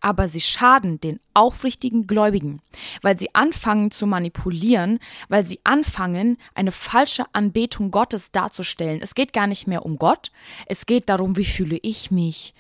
aber 0.02 0.28
sie 0.28 0.42
schaden 0.42 1.00
den 1.00 1.20
aufrichtigen 1.34 2.08
Gläubigen, 2.08 2.62
weil 3.02 3.18
sie 3.18 3.34
anfangen 3.34 3.92
zu 3.92 4.08
manipulieren, 4.08 5.00
weil 5.28 5.46
sie 5.46 5.60
anfangen, 5.64 6.38
eine 6.56 6.72
falsche 6.72 7.26
Anbetung 7.34 7.92
Gottes 7.92 8.32
darzustellen. 8.32 9.02
Es 9.02 9.16
geht 9.16 9.34
gar 9.34 9.48
nicht 9.48 9.68
mehr 9.68 9.86
um 9.86 9.98
Gott, 9.98 10.32
es 10.66 10.86
geht 10.86 11.10
darum, 11.10 11.38
wie 11.38 11.46
fühle 11.46 11.80
ich 11.82 12.12
mich, 12.12 12.54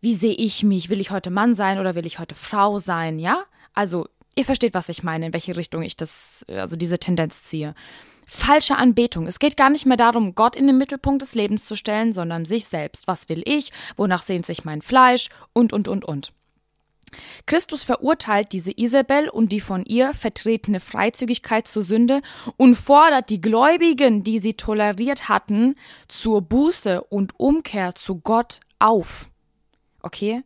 wie 0.00 0.14
sehe 0.14 0.34
ich 0.34 0.62
mich, 0.62 0.90
will 0.90 1.00
ich 1.00 1.10
heute 1.10 1.30
Mann 1.30 1.54
sein 1.54 1.78
oder 1.78 1.94
will 1.94 2.06
ich 2.06 2.18
heute 2.18 2.34
Frau 2.34 2.78
sein, 2.78 3.18
ja? 3.18 3.44
Also, 3.72 4.06
ihr 4.36 4.44
versteht, 4.44 4.74
was 4.74 4.88
ich 4.88 5.02
meine, 5.02 5.26
in 5.26 5.32
welche 5.32 5.56
Richtung 5.56 5.82
ich 5.82 5.96
das, 5.96 6.44
also 6.48 6.76
diese 6.76 6.98
Tendenz 6.98 7.44
ziehe 7.44 7.74
falsche 8.26 8.76
Anbetung. 8.76 9.26
Es 9.26 9.38
geht 9.38 9.56
gar 9.56 9.70
nicht 9.70 9.86
mehr 9.86 9.96
darum, 9.96 10.34
Gott 10.34 10.56
in 10.56 10.66
den 10.66 10.78
Mittelpunkt 10.78 11.22
des 11.22 11.34
Lebens 11.34 11.66
zu 11.66 11.76
stellen, 11.76 12.12
sondern 12.12 12.44
sich 12.44 12.66
selbst. 12.66 13.06
Was 13.06 13.28
will 13.28 13.42
ich? 13.44 13.72
Wonach 13.96 14.22
sehnt 14.22 14.46
sich 14.46 14.64
mein 14.64 14.82
Fleisch? 14.82 15.28
Und, 15.52 15.72
und, 15.72 15.88
und, 15.88 16.04
und. 16.04 16.32
Christus 17.46 17.82
verurteilt 17.82 18.52
diese 18.52 18.72
Isabel 18.76 19.28
und 19.28 19.52
die 19.52 19.60
von 19.60 19.84
ihr 19.84 20.14
vertretene 20.14 20.80
Freizügigkeit 20.80 21.68
zur 21.68 21.82
Sünde 21.82 22.22
und 22.56 22.74
fordert 22.74 23.30
die 23.30 23.40
Gläubigen, 23.40 24.24
die 24.24 24.38
sie 24.38 24.54
toleriert 24.54 25.28
hatten, 25.28 25.76
zur 26.08 26.42
Buße 26.42 27.02
und 27.02 27.38
Umkehr 27.38 27.94
zu 27.94 28.16
Gott 28.20 28.60
auf. 28.78 29.28
Okay? 30.02 30.42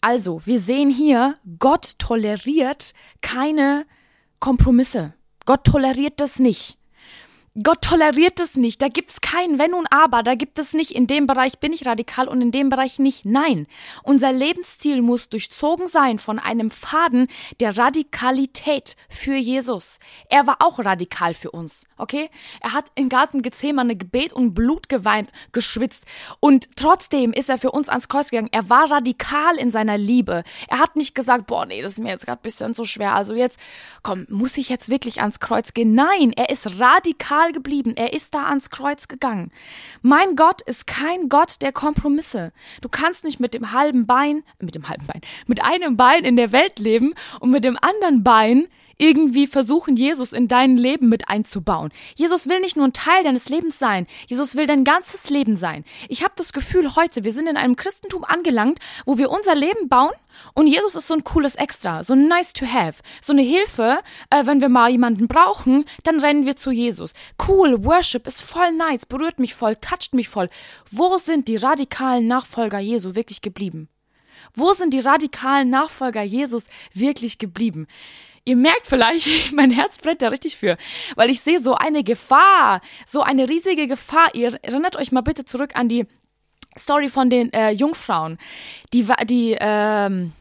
Also, 0.00 0.44
wir 0.46 0.60
sehen 0.60 0.90
hier, 0.90 1.34
Gott 1.58 1.98
toleriert 1.98 2.92
keine 3.20 3.86
Kompromisse. 4.40 5.14
Gott 5.44 5.64
toleriert 5.64 6.20
das 6.20 6.38
nicht. 6.38 6.78
Gott 7.62 7.82
toleriert 7.82 8.38
es 8.40 8.56
nicht. 8.56 8.80
Da 8.82 8.88
gibt's 8.88 9.20
kein 9.20 9.58
Wenn 9.58 9.74
und 9.74 9.86
Aber. 9.90 10.22
Da 10.22 10.34
gibt 10.34 10.58
es 10.58 10.74
nicht, 10.74 10.92
in 10.92 11.06
dem 11.06 11.26
Bereich 11.26 11.58
bin 11.58 11.72
ich 11.72 11.86
radikal 11.86 12.28
und 12.28 12.40
in 12.40 12.52
dem 12.52 12.68
Bereich 12.68 12.98
nicht. 12.98 13.24
Nein. 13.24 13.66
Unser 14.02 14.32
Lebensziel 14.32 15.02
muss 15.02 15.28
durchzogen 15.28 15.86
sein 15.86 16.18
von 16.18 16.38
einem 16.38 16.70
Faden 16.70 17.26
der 17.60 17.76
Radikalität 17.76 18.96
für 19.08 19.34
Jesus. 19.34 19.98
Er 20.28 20.46
war 20.46 20.58
auch 20.60 20.78
radikal 20.78 21.34
für 21.34 21.50
uns. 21.50 21.86
Okay? 21.96 22.30
Er 22.60 22.74
hat 22.74 22.86
im 22.94 23.08
Garten 23.08 23.42
Gethsemane 23.42 23.96
Gebet 23.96 24.32
und 24.32 24.54
Blut 24.54 24.88
geweint, 24.88 25.30
geschwitzt. 25.52 26.04
Und 26.40 26.76
trotzdem 26.76 27.32
ist 27.32 27.48
er 27.48 27.58
für 27.58 27.72
uns 27.72 27.88
ans 27.88 28.08
Kreuz 28.08 28.30
gegangen. 28.30 28.50
Er 28.52 28.70
war 28.70 28.90
radikal 28.90 29.56
in 29.56 29.70
seiner 29.70 29.98
Liebe. 29.98 30.44
Er 30.68 30.78
hat 30.78 30.96
nicht 30.96 31.14
gesagt, 31.14 31.46
boah, 31.46 31.66
nee, 31.66 31.82
das 31.82 31.92
ist 31.92 31.98
mir 31.98 32.10
jetzt 32.10 32.26
gerade 32.26 32.42
bisschen 32.42 32.74
zu 32.74 32.84
schwer. 32.84 33.14
Also 33.14 33.34
jetzt, 33.34 33.58
komm, 34.02 34.26
muss 34.28 34.58
ich 34.58 34.68
jetzt 34.68 34.90
wirklich 34.90 35.20
ans 35.22 35.40
Kreuz 35.40 35.74
gehen? 35.74 35.94
Nein, 35.94 36.32
er 36.36 36.50
ist 36.50 36.78
radikal 36.78 37.47
radikal 37.48 37.52
geblieben. 37.52 37.94
Er 37.96 38.12
ist 38.12 38.34
da 38.34 38.46
ans 38.46 38.70
Kreuz 38.70 39.08
gegangen. 39.08 39.50
Mein 40.02 40.36
Gott 40.36 40.62
ist 40.62 40.86
kein 40.86 41.28
Gott 41.28 41.62
der 41.62 41.72
Kompromisse. 41.72 42.52
Du 42.80 42.88
kannst 42.88 43.24
nicht 43.24 43.40
mit 43.40 43.54
dem 43.54 43.72
halben 43.72 44.06
Bein, 44.06 44.44
mit 44.60 44.74
dem 44.74 44.88
halben 44.88 45.06
Bein, 45.06 45.20
mit 45.46 45.64
einem 45.64 45.96
Bein 45.96 46.24
in 46.24 46.36
der 46.36 46.52
Welt 46.52 46.78
leben 46.78 47.14
und 47.40 47.50
mit 47.50 47.64
dem 47.64 47.78
anderen 47.80 48.22
Bein 48.22 48.68
irgendwie 48.98 49.46
versuchen, 49.46 49.96
Jesus 49.96 50.32
in 50.32 50.48
dein 50.48 50.76
Leben 50.76 51.08
mit 51.08 51.28
einzubauen. 51.28 51.90
Jesus 52.16 52.48
will 52.48 52.60
nicht 52.60 52.76
nur 52.76 52.86
ein 52.86 52.92
Teil 52.92 53.24
deines 53.24 53.48
Lebens 53.48 53.78
sein, 53.78 54.06
Jesus 54.26 54.56
will 54.56 54.66
dein 54.66 54.84
ganzes 54.84 55.30
Leben 55.30 55.56
sein. 55.56 55.84
Ich 56.08 56.22
habe 56.22 56.34
das 56.36 56.52
Gefühl 56.52 56.96
heute, 56.96 57.24
wir 57.24 57.32
sind 57.32 57.46
in 57.46 57.56
einem 57.56 57.76
Christentum 57.76 58.24
angelangt, 58.24 58.78
wo 59.06 59.18
wir 59.18 59.30
unser 59.30 59.54
Leben 59.54 59.88
bauen 59.88 60.14
und 60.54 60.66
Jesus 60.66 60.94
ist 60.94 61.06
so 61.06 61.14
ein 61.14 61.24
cooles 61.24 61.54
Extra, 61.56 62.02
so 62.02 62.14
nice 62.14 62.52
to 62.52 62.66
have, 62.66 63.02
so 63.20 63.32
eine 63.32 63.42
Hilfe, 63.42 63.98
äh, 64.30 64.46
wenn 64.46 64.60
wir 64.60 64.68
mal 64.68 64.90
jemanden 64.90 65.28
brauchen, 65.28 65.84
dann 66.04 66.20
rennen 66.20 66.46
wir 66.46 66.56
zu 66.56 66.70
Jesus. 66.70 67.12
Cool, 67.46 67.84
Worship 67.84 68.26
ist 68.26 68.42
voll 68.42 68.72
nice, 68.72 69.06
berührt 69.06 69.38
mich 69.38 69.54
voll, 69.54 69.76
toucht 69.76 70.14
mich 70.14 70.28
voll. 70.28 70.48
Wo 70.90 71.16
sind 71.18 71.48
die 71.48 71.56
radikalen 71.56 72.26
Nachfolger 72.26 72.78
Jesu 72.78 73.14
wirklich 73.14 73.40
geblieben? 73.40 73.88
Wo 74.54 74.72
sind 74.72 74.94
die 74.94 75.00
radikalen 75.00 75.70
Nachfolger 75.70 76.22
Jesus 76.22 76.66
wirklich 76.94 77.38
geblieben? 77.38 77.86
Ihr 78.48 78.56
merkt 78.56 78.86
vielleicht, 78.86 79.28
mein 79.52 79.70
Herz 79.70 79.98
brennt 79.98 80.22
da 80.22 80.28
richtig 80.28 80.56
für, 80.56 80.78
weil 81.16 81.28
ich 81.28 81.40
sehe 81.40 81.60
so 81.60 81.74
eine 81.74 82.02
Gefahr, 82.02 82.80
so 83.06 83.20
eine 83.20 83.46
riesige 83.46 83.86
Gefahr. 83.86 84.34
Ihr 84.34 84.58
erinnert 84.62 84.96
euch 84.96 85.12
mal 85.12 85.20
bitte 85.20 85.44
zurück 85.44 85.72
an 85.74 85.90
die 85.90 86.06
Story 86.78 87.10
von 87.10 87.28
den 87.28 87.52
äh, 87.52 87.72
Jungfrauen, 87.72 88.38
die, 88.94 89.06
die 89.26 89.54
ähm, 89.60 90.32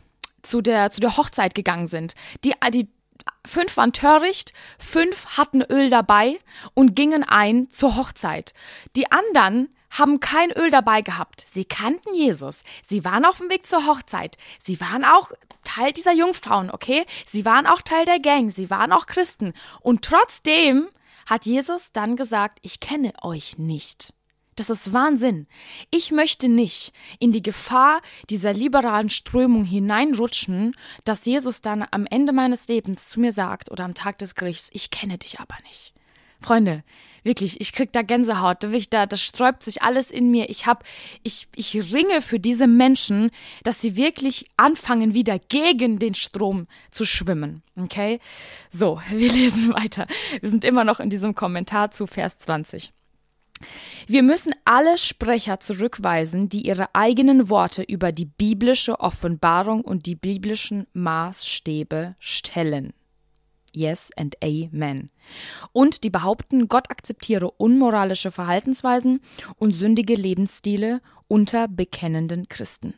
zu, 0.41 0.61
der, 0.61 0.89
zu 0.89 1.01
der 1.01 1.17
Hochzeit 1.17 1.53
gegangen 1.53 1.89
sind. 1.89 2.15
Die, 2.45 2.53
die 2.73 2.87
fünf 3.45 3.75
waren 3.75 3.91
töricht, 3.91 4.53
fünf 4.79 5.37
hatten 5.37 5.61
Öl 5.61 5.89
dabei 5.89 6.39
und 6.73 6.95
gingen 6.95 7.25
ein 7.25 7.69
zur 7.69 7.97
Hochzeit. 7.97 8.53
Die 8.95 9.11
anderen 9.11 9.67
haben 9.89 10.19
kein 10.19 10.51
Öl 10.51 10.69
dabei 10.69 11.01
gehabt. 11.01 11.45
Sie 11.49 11.65
kannten 11.65 12.13
Jesus. 12.13 12.63
Sie 12.83 13.05
waren 13.05 13.25
auf 13.25 13.37
dem 13.37 13.49
Weg 13.49 13.65
zur 13.65 13.85
Hochzeit. 13.85 14.37
Sie 14.63 14.79
waren 14.81 15.05
auch 15.05 15.31
Teil 15.63 15.91
dieser 15.91 16.13
Jungfrauen, 16.13 16.71
okay? 16.71 17.05
Sie 17.25 17.45
waren 17.45 17.67
auch 17.67 17.81
Teil 17.81 18.05
der 18.05 18.19
Gang. 18.19 18.51
Sie 18.51 18.69
waren 18.69 18.91
auch 18.91 19.05
Christen. 19.05 19.53
Und 19.81 20.03
trotzdem 20.03 20.87
hat 21.25 21.45
Jesus 21.45 21.91
dann 21.91 22.15
gesagt, 22.15 22.59
ich 22.61 22.79
kenne 22.79 23.13
euch 23.21 23.57
nicht. 23.57 24.13
Das 24.57 24.71
ist 24.71 24.91
Wahnsinn. 24.91 25.45
Ich 25.91 26.11
möchte 26.11 26.49
nicht 26.49 26.91
in 27.19 27.31
die 27.31 27.43
Gefahr 27.43 28.01
dieser 28.29 28.53
liberalen 28.53 29.11
Strömung 29.11 29.65
hineinrutschen, 29.65 30.75
dass 31.05 31.25
Jesus 31.25 31.61
dann 31.61 31.85
am 31.91 32.07
Ende 32.07 32.33
meines 32.33 32.67
Lebens 32.67 33.09
zu 33.09 33.19
mir 33.19 33.31
sagt 33.31 33.69
oder 33.71 33.85
am 33.85 33.93
Tag 33.93 34.17
des 34.17 34.33
Gerichts, 34.33 34.69
ich 34.73 34.89
kenne 34.89 35.19
dich 35.19 35.39
aber 35.39 35.55
nicht. 35.67 35.93
Freunde, 36.41 36.83
Wirklich, 37.27 37.59
ich 37.59 37.73
krieg 37.73 37.91
da 37.91 38.03
Gänsehaut, 38.03 38.59
da, 38.89 39.05
das 39.05 39.21
sträubt 39.21 39.61
sich 39.61 39.81
alles 39.81 40.11
in 40.11 40.31
mir. 40.31 40.49
Ich 40.49 40.65
hab, 40.65 40.85
ich, 41.23 41.49
ich 41.57 41.75
ringe 41.91 42.21
für 42.21 42.39
diese 42.39 42.67
Menschen, 42.67 43.31
dass 43.63 43.81
sie 43.81 43.97
wirklich 43.97 44.45
anfangen, 44.55 45.13
wieder 45.13 45.37
gegen 45.37 45.99
den 45.99 46.13
Strom 46.13 46.67
zu 46.89 47.05
schwimmen. 47.05 47.63
Okay? 47.75 48.21
So, 48.69 49.01
wir 49.11 49.29
lesen 49.29 49.73
weiter. 49.73 50.07
Wir 50.39 50.49
sind 50.49 50.63
immer 50.63 50.85
noch 50.85 51.01
in 51.01 51.09
diesem 51.09 51.35
Kommentar 51.35 51.91
zu 51.91 52.07
Vers 52.07 52.37
20. 52.37 52.93
Wir 54.07 54.23
müssen 54.23 54.55
alle 54.63 54.97
Sprecher 54.97 55.59
zurückweisen, 55.59 56.47
die 56.47 56.65
ihre 56.65 56.95
eigenen 56.95 57.49
Worte 57.49 57.83
über 57.83 58.13
die 58.13 58.27
biblische 58.27 59.01
Offenbarung 59.01 59.81
und 59.81 60.05
die 60.05 60.15
biblischen 60.15 60.87
Maßstäbe 60.93 62.15
stellen. 62.19 62.93
Yes 63.73 64.09
and 64.15 64.35
Amen. 64.43 65.11
Und 65.71 66.03
die 66.03 66.09
behaupten, 66.09 66.67
Gott 66.67 66.89
akzeptiere 66.89 67.51
unmoralische 67.51 68.31
Verhaltensweisen 68.31 69.21
und 69.57 69.73
sündige 69.73 70.15
Lebensstile 70.15 71.01
unter 71.27 71.67
bekennenden 71.67 72.47
Christen. 72.47 72.95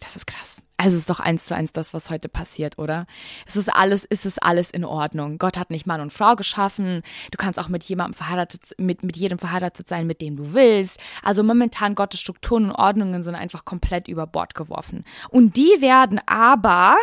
Das 0.00 0.16
ist 0.16 0.26
krass. 0.26 0.62
Also 0.78 0.94
es 0.94 1.02
ist 1.02 1.10
doch 1.10 1.20
eins 1.20 1.46
zu 1.46 1.54
eins 1.54 1.72
das, 1.72 1.94
was 1.94 2.10
heute 2.10 2.28
passiert, 2.28 2.78
oder? 2.78 3.06
Es 3.46 3.56
ist 3.56 3.74
alles, 3.74 4.04
ist 4.04 4.26
es 4.26 4.38
alles 4.38 4.70
in 4.70 4.84
Ordnung. 4.84 5.38
Gott 5.38 5.56
hat 5.56 5.70
nicht 5.70 5.86
Mann 5.86 6.02
und 6.02 6.12
Frau 6.12 6.36
geschaffen. 6.36 7.02
Du 7.30 7.38
kannst 7.38 7.58
auch 7.58 7.68
mit 7.68 7.84
jemandem 7.84 8.12
verheiratet, 8.12 8.74
mit, 8.76 9.02
mit 9.02 9.16
jedem 9.16 9.38
verheiratet 9.38 9.88
sein, 9.88 10.06
mit 10.06 10.20
dem 10.20 10.36
du 10.36 10.52
willst. 10.52 11.00
Also 11.22 11.42
momentan 11.42 11.94
Gottes 11.94 12.20
Strukturen 12.20 12.66
und 12.66 12.72
Ordnungen 12.72 13.22
sind 13.22 13.34
einfach 13.34 13.64
komplett 13.64 14.06
über 14.06 14.26
Bord 14.26 14.54
geworfen. 14.54 15.04
Und 15.30 15.56
die 15.56 15.80
werden 15.80 16.20
aber, 16.26 16.96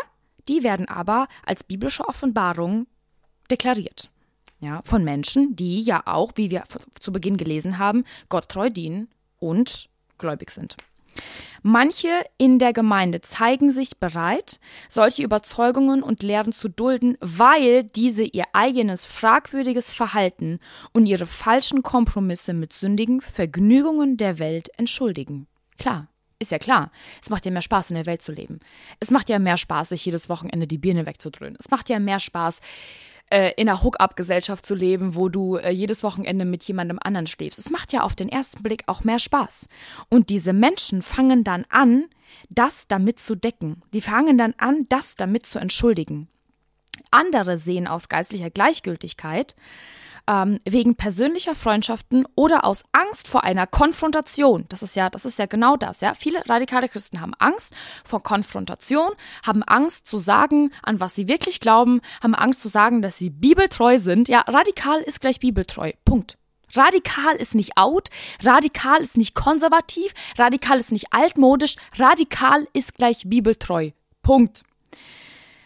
die 0.48 0.63
werden 0.63 0.88
aber 0.88 1.27
als 1.43 1.63
biblische 1.63 2.08
Offenbarung 2.08 2.86
deklariert. 3.53 4.10
Ja, 4.60 4.81
von 4.86 5.03
Menschen, 5.03 5.55
die 5.55 5.81
ja 5.81 6.03
auch, 6.05 6.31
wie 6.36 6.50
wir 6.50 6.63
zu 7.00 7.12
Beginn 7.12 7.38
gelesen 7.38 7.77
haben, 7.77 8.05
Gott 8.29 8.50
treu 8.50 8.69
dienen 8.69 9.10
und 9.39 9.89
gläubig 10.17 10.51
sind. 10.51 10.77
Manche 11.62 12.10
in 12.38 12.60
der 12.60 12.74
Gemeinde 12.74 13.22
zeigen 13.22 13.72
sich 13.72 13.98
bereit, 13.98 14.60
solche 14.89 15.24
Überzeugungen 15.24 16.01
und 16.01 16.24
Lehren 16.24 16.53
zu 16.53 16.69
dulden, 16.69 17.17
weil 17.19 17.83
diese 17.83 18.24
ihr 18.24 18.45
eigenes 18.53 19.05
fragwürdiges 19.05 19.93
Verhalten 19.93 20.60
und 20.91 21.05
ihre 21.05 21.25
falschen 21.25 21.83
Kompromisse 21.83 22.53
mit 22.53 22.74
sündigen 22.74 23.22
Vergnügungen 23.22 24.17
der 24.17 24.39
Welt 24.39 24.69
entschuldigen. 24.77 25.48
Klar, 25.77 26.07
ist 26.39 26.51
ja 26.51 26.60
klar. 26.60 26.91
Es 27.22 27.29
macht 27.29 27.45
ja 27.45 27.51
mehr 27.51 27.62
Spaß, 27.62 27.91
in 27.91 27.95
der 27.95 28.05
Welt 28.05 28.22
zu 28.22 28.31
leben. 28.31 28.60
Es 29.00 29.12
macht 29.12 29.29
ja 29.29 29.39
mehr 29.39 29.57
Spaß, 29.57 29.89
sich 29.89 30.05
jedes 30.05 30.29
Wochenende 30.29 30.67
die 30.67 30.77
Birne 30.77 31.05
wegzudröhnen. 31.05 31.57
Es 31.60 31.69
macht 31.69 31.89
ja 31.89 32.00
mehr 32.00 32.19
Spaß, 32.19 32.60
äh, 33.30 33.51
in 33.58 33.68
einer 33.68 33.84
Hook-up-Gesellschaft 33.84 34.65
zu 34.65 34.75
leben, 34.75 35.15
wo 35.15 35.30
du 35.30 35.58
äh, 35.58 35.70
jedes 35.70 36.03
Wochenende 36.03 36.46
mit 36.46 36.63
jemandem 36.63 37.00
anderen 37.01 37.27
schläfst. 37.27 37.60
Es 37.60 37.70
macht 37.70 37.94
ja 37.94 38.01
auf 38.01 38.15
den 38.15 38.30
ersten 38.30 38.63
Blick 38.63 38.84
auch 38.88 39.03
mehr 39.03 39.20
Spaß. 39.20 39.68
Und 40.10 40.30
diese 40.30 40.53
Menschen 40.53 41.01
fangen 41.01 41.44
dann 41.44 41.65
an, 41.70 42.06
das 42.50 42.88
damit 42.88 43.20
zu 43.20 43.36
decken. 43.36 43.82
Die 43.94 44.01
fangen 44.01 44.38
dann 44.38 44.53
an, 44.58 44.86
das 44.89 45.15
damit 45.15 45.46
zu 45.46 45.60
entschuldigen. 45.60 46.27
Andere 47.12 47.58
sehen 47.58 47.88
aus 47.88 48.10
geistlicher 48.10 48.50
Gleichgültigkeit 48.50 49.56
ähm, 50.27 50.60
wegen 50.65 50.96
persönlicher 50.96 51.56
Freundschaften 51.56 52.25
oder 52.36 52.65
aus 52.65 52.84
Angst 52.92 53.27
vor 53.27 53.44
einer 53.44 53.68
Konfrontation. 53.68 54.65
Das 54.70 54.82
ist 54.82 54.96
ja, 54.96 55.10
das 55.10 55.25
ist 55.25 55.39
ja 55.39 55.46
genau 55.46 55.75
das, 55.75 56.01
ja. 56.01 56.13
Viele 56.13 56.48
radikale 56.48 56.89
Christen 56.89 57.22
haben 57.22 57.34
Angst 57.39 57.74
vor 58.03 58.24
Konfrontation, 58.24 59.12
haben 59.46 59.63
Angst 59.63 60.08
zu 60.08 60.18
sagen, 60.18 60.72
an 60.82 61.00
was 61.00 61.15
sie 61.15 61.27
wirklich 61.27 61.60
glauben, 61.60 62.01
haben 62.22 62.36
Angst 62.36 62.62
zu 62.62 62.70
sagen, 62.70 63.01
dass 63.01 63.18
sie 63.18 63.30
bibeltreu 63.30 64.00
sind. 64.00 64.27
Ja, 64.27 64.42
radikal 64.42 65.01
ist 65.01 65.22
gleich 65.22 65.39
bibeltreu. 65.39 65.92
Punkt. 66.06 66.38
Radikal 66.75 67.36
ist 67.36 67.53
nicht 67.53 67.77
out, 67.77 68.10
radikal 68.42 69.01
ist 69.01 69.15
nicht 69.15 69.36
konservativ, 69.36 70.12
radikal 70.39 70.80
ist 70.80 70.92
nicht 70.92 71.13
altmodisch, 71.13 71.75
radikal 71.98 72.65
ist 72.74 72.96
gleich 72.96 73.24
bibeltreu. 73.25 73.92
Punkt. 74.24 74.63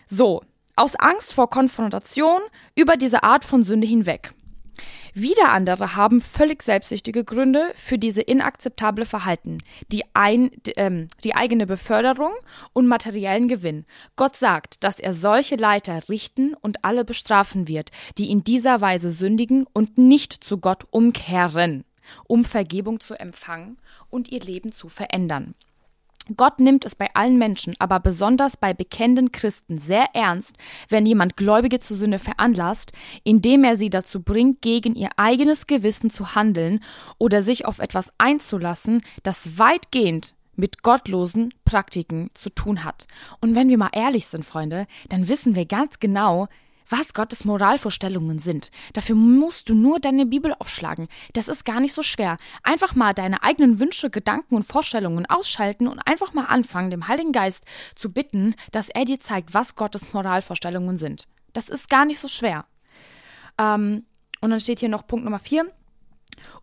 So, 0.06 0.42
aus 0.76 0.96
Angst 0.96 1.34
vor 1.34 1.50
Konfrontation 1.50 2.42
über 2.76 2.98
diese 2.98 3.24
Art 3.24 3.46
von 3.46 3.64
Sünde 3.64 3.88
hinweg. 3.88 4.34
Wieder 5.20 5.52
andere 5.52 5.96
haben 5.96 6.22
völlig 6.22 6.62
selbstsüchtige 6.62 7.24
Gründe 7.24 7.72
für 7.74 7.98
diese 7.98 8.22
inakzeptable 8.22 9.04
Verhalten, 9.04 9.58
die, 9.92 10.04
ein, 10.14 10.52
ähm, 10.76 11.08
die 11.24 11.34
eigene 11.34 11.66
Beförderung 11.66 12.34
und 12.74 12.86
materiellen 12.86 13.48
Gewinn. 13.48 13.88
Gott 14.16 14.36
sagt, 14.36 14.84
dass 14.84 15.00
er 15.00 15.14
solche 15.14 15.56
Leiter 15.56 16.08
richten 16.08 16.54
und 16.54 16.86
alle 16.86 17.04
bestrafen 17.04 17.68
wird, 17.68 17.90
die 18.20 18.30
in 18.30 18.44
dieser 18.44 18.80
Weise 18.80 19.10
sündigen 19.10 19.66
und 19.74 19.98
nicht 19.98 20.34
zu 20.34 20.60
Gott 20.60 20.86
umkehren, 20.92 21.84
um 22.28 22.46
Vergebung 22.46 23.00
zu 23.00 23.20
empfangen 23.20 23.80
und 24.12 24.32
ihr 24.32 24.42
Leben 24.42 24.72
zu 24.72 24.88
verändern. 24.88 25.56
Gott 26.36 26.60
nimmt 26.60 26.86
es 26.86 26.96
bei 26.96 27.10
allen 27.14 27.38
Menschen, 27.38 27.76
aber 27.80 28.00
besonders 28.00 28.58
bei 28.58 28.74
bekennenden 28.74 29.32
Christen 29.32 29.78
sehr 29.78 30.06
ernst, 30.14 30.58
wenn 30.90 31.06
jemand 31.06 31.38
Gläubige 31.38 31.80
zur 31.80 31.98
Sünde 31.98 32.20
veranlasst, 32.20 32.92
indem 33.24 33.64
er 33.64 33.76
sie 33.76 33.90
dazu 33.90 34.22
bringt, 34.22 34.62
gegen 34.62 34.96
ihr 34.96 35.10
eigenes 35.18 35.68
Gewissen 35.68 36.10
zu 36.10 36.36
handeln 36.36 36.82
oder 37.18 37.42
sich 37.42 37.66
auf 37.66 37.80
etwas 37.80 38.14
einzulassen, 38.18 39.04
das 39.24 39.58
weitgehend 39.58 40.36
mit 40.58 40.84
gottlosen 40.84 41.54
Praktiken 41.64 42.32
zu 42.34 42.50
tun 42.50 42.84
hat. 42.84 43.08
Und 43.40 43.56
wenn 43.56 43.70
wir 43.70 43.78
mal 43.78 43.92
ehrlich 43.94 44.26
sind, 44.26 44.44
Freunde, 44.44 44.88
dann 45.08 45.30
wissen 45.30 45.56
wir 45.56 45.66
ganz 45.66 46.00
genau, 46.00 46.48
was 46.90 47.14
Gottes 47.14 47.46
Moralvorstellungen 47.46 48.40
sind. 48.40 48.72
Dafür 48.94 49.16
musst 49.16 49.70
du 49.70 49.76
nur 49.76 50.00
deine 50.00 50.26
Bibel 50.26 50.54
aufschlagen. 50.58 51.08
Das 51.34 51.48
ist 51.48 51.66
gar 51.66 51.80
nicht 51.80 51.94
so 51.94 52.04
schwer. 52.04 52.38
Einfach 52.64 52.96
mal 52.96 53.14
deine 53.14 53.44
eigenen 53.44 53.80
Wünsche, 53.80 54.10
Gedanken 54.10 54.56
und 54.56 54.64
Vorstellungen 54.64 55.26
ausschalten 55.26 55.88
und 55.88 56.00
einfach 56.06 56.34
mal 56.34 56.46
anfangen, 56.46 56.90
dem 56.92 57.08
Heiligen 57.08 57.32
Geist 57.32 57.66
zu 57.96 58.12
bitten, 58.12 58.56
dass 58.72 58.90
er 58.90 59.06
dir 59.06 59.20
zeigt, 59.20 59.54
was 59.54 59.76
Gottes 59.76 60.14
Moralvorstellungen 60.14 60.98
sind. 60.98 61.28
Das 61.54 61.70
ist 61.70 61.90
gar 61.90 62.06
nicht 62.06 62.20
so 62.20 62.28
schwer. 62.28 62.66
Ähm, 63.58 64.06
und 64.42 64.52
dann 64.52 64.60
steht 64.60 64.80
hier 64.80 64.90
noch 64.90 65.08
Punkt 65.08 65.26
Nummer 65.26 65.40
vier. 65.40 65.72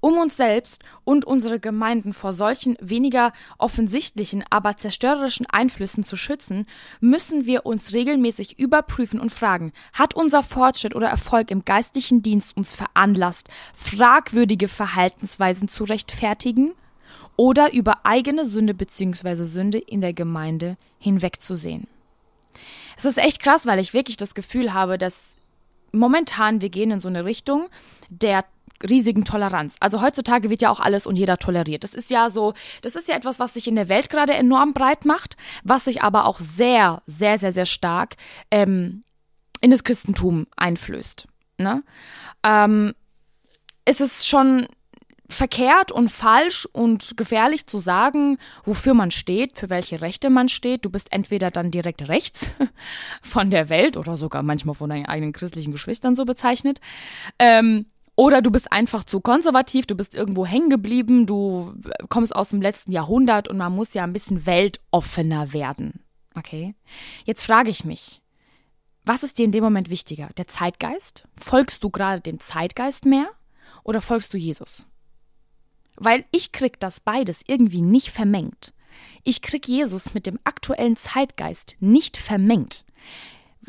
Um 0.05 0.19
uns 0.19 0.37
selbst 0.37 0.83
und 1.05 1.25
unsere 1.25 1.59
Gemeinden 1.59 2.13
vor 2.13 2.35
solchen 2.35 2.77
weniger 2.79 3.33
offensichtlichen, 3.57 4.45
aber 4.51 4.77
zerstörerischen 4.77 5.47
Einflüssen 5.47 6.05
zu 6.05 6.15
schützen, 6.15 6.67
müssen 7.01 7.47
wir 7.47 7.65
uns 7.65 7.95
regelmäßig 7.95 8.59
überprüfen 8.59 9.19
und 9.19 9.33
fragen, 9.33 9.73
hat 9.95 10.13
unser 10.13 10.43
Fortschritt 10.43 10.95
oder 10.95 11.09
Erfolg 11.09 11.51
im 11.51 11.65
geistlichen 11.65 12.21
Dienst 12.21 12.55
uns 12.55 12.75
veranlasst, 12.75 13.49
fragwürdige 13.73 14.69
Verhaltensweisen 14.69 15.69
zu 15.69 15.85
rechtfertigen 15.85 16.75
oder 17.37 17.73
über 17.73 18.05
eigene 18.05 18.45
Sünde 18.45 18.75
bzw. 18.75 19.43
Sünde 19.45 19.79
in 19.79 20.03
der 20.03 20.13
Gemeinde 20.13 20.77
hinwegzusehen? 20.99 21.87
Es 22.99 23.07
ist 23.07 23.17
echt 23.17 23.41
krass, 23.41 23.65
weil 23.65 23.79
ich 23.79 23.95
wirklich 23.95 24.19
das 24.19 24.35
Gefühl 24.35 24.75
habe, 24.75 24.99
dass 24.99 25.37
momentan 25.93 26.61
wir 26.61 26.69
gehen 26.69 26.91
in 26.91 27.01
so 27.01 27.09
eine 27.09 27.25
Richtung 27.25 27.71
der 28.11 28.45
riesigen 28.89 29.25
Toleranz. 29.25 29.77
Also 29.81 30.03
heutzutage 30.03 30.51
wird 30.51 30.63
ja 30.63 30.71
auch 30.71 30.81
alles 30.81 31.07
und 31.07 31.17
jeder 31.17 31.37
toleriert. 31.39 31.85
Das 31.85 31.95
ist 31.95 32.11
ja 32.11 32.31
so, 32.31 32.55
das 32.83 32.97
ist 32.97 33.09
ja 33.09 33.17
etwas, 33.17 33.39
was 33.39 33.55
sich 33.55 33.69
in 33.69 33.77
der 33.77 33.89
Welt 33.89 34.11
gerade 34.11 34.35
enorm 34.35 34.73
breit 34.73 35.05
macht, 35.05 35.37
was 35.63 35.85
sich 35.85 36.03
aber 36.03 36.27
auch 36.27 36.39
sehr, 36.41 37.03
sehr, 37.07 37.39
sehr, 37.39 37.53
sehr 37.53 37.67
stark 37.67 38.17
ähm, 38.51 39.05
in 39.61 39.71
das 39.71 39.85
Christentum 39.85 40.47
einflößt. 40.57 41.27
Ne? 41.59 41.83
Ähm, 42.43 42.95
es 43.85 44.01
ist 44.01 44.29
schon 44.29 44.67
verkehrt 45.29 45.91
und 45.91 46.11
falsch 46.11 46.67
und 46.73 47.17
gefährlich 47.17 47.67
zu 47.67 47.79
sagen, 47.79 48.39
wofür 48.63 48.95
man 48.95 49.11
steht, 49.11 49.59
für 49.59 49.71
welche 49.71 50.01
Rechte 50.01 50.31
man 50.31 50.49
steht. 50.49 50.85
Du 50.85 50.91
bist 50.91 51.13
entweder 51.13 51.51
dann 51.51 51.71
direkt 51.71 52.09
rechts 52.09 52.51
von 53.23 53.51
der 53.51 53.69
Welt 53.69 53.97
oder 53.97 54.17
sogar 54.17 54.43
manchmal 54.43 54.75
von 54.75 54.91
deinen 54.91 55.07
eigenen 55.07 55.33
christlichen 55.33 55.73
Geschwistern 55.73 56.15
so 56.15 56.25
bezeichnet. 56.25 56.81
Ähm, 57.39 57.87
oder 58.17 58.43
du 58.43 58.51
bist 58.51 58.73
einfach 58.73 59.05
zu 59.05 59.21
konservativ, 59.21 59.87
du 59.87 59.95
bist 59.95 60.15
irgendwo 60.15 60.47
hängen 60.47 60.71
geblieben, 60.71 61.27
du 61.27 61.75
kommst 62.09 62.35
aus 62.35 62.51
dem 62.51 62.63
letzten 62.63 62.93
Jahrhundert 62.93 63.49
und 63.49 63.57
man 63.57 63.75
muss 63.75 63.95
ja 63.95 64.05
ein 64.05 64.13
bisschen 64.13 64.47
weltoffener 64.47 65.53
werden. 65.53 66.01
Okay? 66.37 66.75
Jetzt 67.25 67.45
frage 67.45 67.71
ich 67.71 67.85
mich, 67.85 68.21
was 69.05 69.23
ist 69.23 69.39
dir 69.39 69.45
in 69.45 69.53
dem 69.53 69.65
Moment 69.65 69.91
wichtiger? 69.91 70.31
Der 70.37 70.47
Zeitgeist? 70.47 71.29
Folgst 71.39 71.85
du 71.85 71.91
gerade 71.91 72.21
dem 72.21 72.41
Zeitgeist 72.41 73.05
mehr 73.05 73.29
oder 73.83 74.01
folgst 74.01 74.33
du 74.33 74.39
Jesus? 74.39 74.87
Weil 75.97 76.25
ich 76.31 76.53
krieg 76.53 76.81
das 76.81 77.01
beides 77.01 77.43
irgendwie 77.47 77.83
nicht 77.83 78.11
vermengt. 78.11 78.73
Ich 79.23 79.43
krieg 79.43 79.67
Jesus 79.67 80.15
mit 80.15 80.27
dem 80.27 80.39
aktuellen 80.45 80.97
Zeitgeist 80.97 81.77
nicht 81.81 82.17
vermengt. 82.17 82.85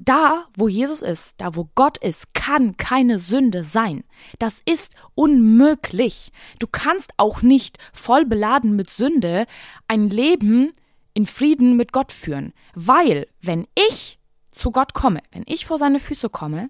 Da, 0.04 0.46
wo 0.58 0.68
Jesus 0.68 1.02
ist, 1.02 1.40
da, 1.40 1.56
wo 1.56 1.70
Gott 1.76 1.98
ist, 1.98 2.34
kann 2.34 2.76
keine 2.78 3.18
Sünde 3.18 3.64
sein. 3.64 4.04
Das 4.40 4.62
ist 4.66 4.96
unmöglich. 5.16 6.32
Du 6.60 6.68
kannst 6.68 7.12
auch 7.18 7.42
nicht 7.42 7.78
voll 7.94 8.26
beladen 8.26 8.76
mit 8.76 8.90
Sünde 8.90 9.46
ein 9.88 10.10
Leben 10.10 10.74
in 11.14 11.26
Frieden 11.26 11.78
mit 11.78 11.94
Gott 11.94 12.12
führen. 12.12 12.54
Weil, 12.74 13.28
wenn 13.42 13.68
ich 13.76 14.20
zu 14.52 14.72
Gott 14.72 14.94
komme, 14.94 15.22
wenn 15.32 15.44
ich 15.46 15.66
vor 15.66 15.78
seine 15.78 16.00
Füße 16.00 16.30
komme, 16.30 16.70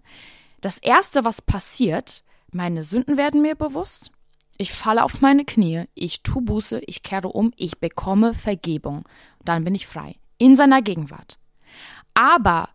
das 0.61 0.77
Erste, 0.77 1.25
was 1.25 1.41
passiert, 1.41 2.23
meine 2.51 2.83
Sünden 2.83 3.17
werden 3.17 3.41
mir 3.41 3.55
bewusst, 3.55 4.11
ich 4.57 4.71
falle 4.71 5.03
auf 5.03 5.19
meine 5.19 5.45
Knie, 5.45 5.85
ich 5.95 6.23
tu 6.23 6.41
Buße, 6.41 6.81
ich 6.85 7.03
kehre 7.03 7.27
um, 7.27 7.51
ich 7.57 7.79
bekomme 7.79 8.33
Vergebung. 8.33 9.03
Dann 9.43 9.63
bin 9.63 9.75
ich 9.75 9.85
frei. 9.87 10.15
In 10.37 10.55
seiner 10.55 10.81
Gegenwart. 10.81 11.39
Aber 12.13 12.69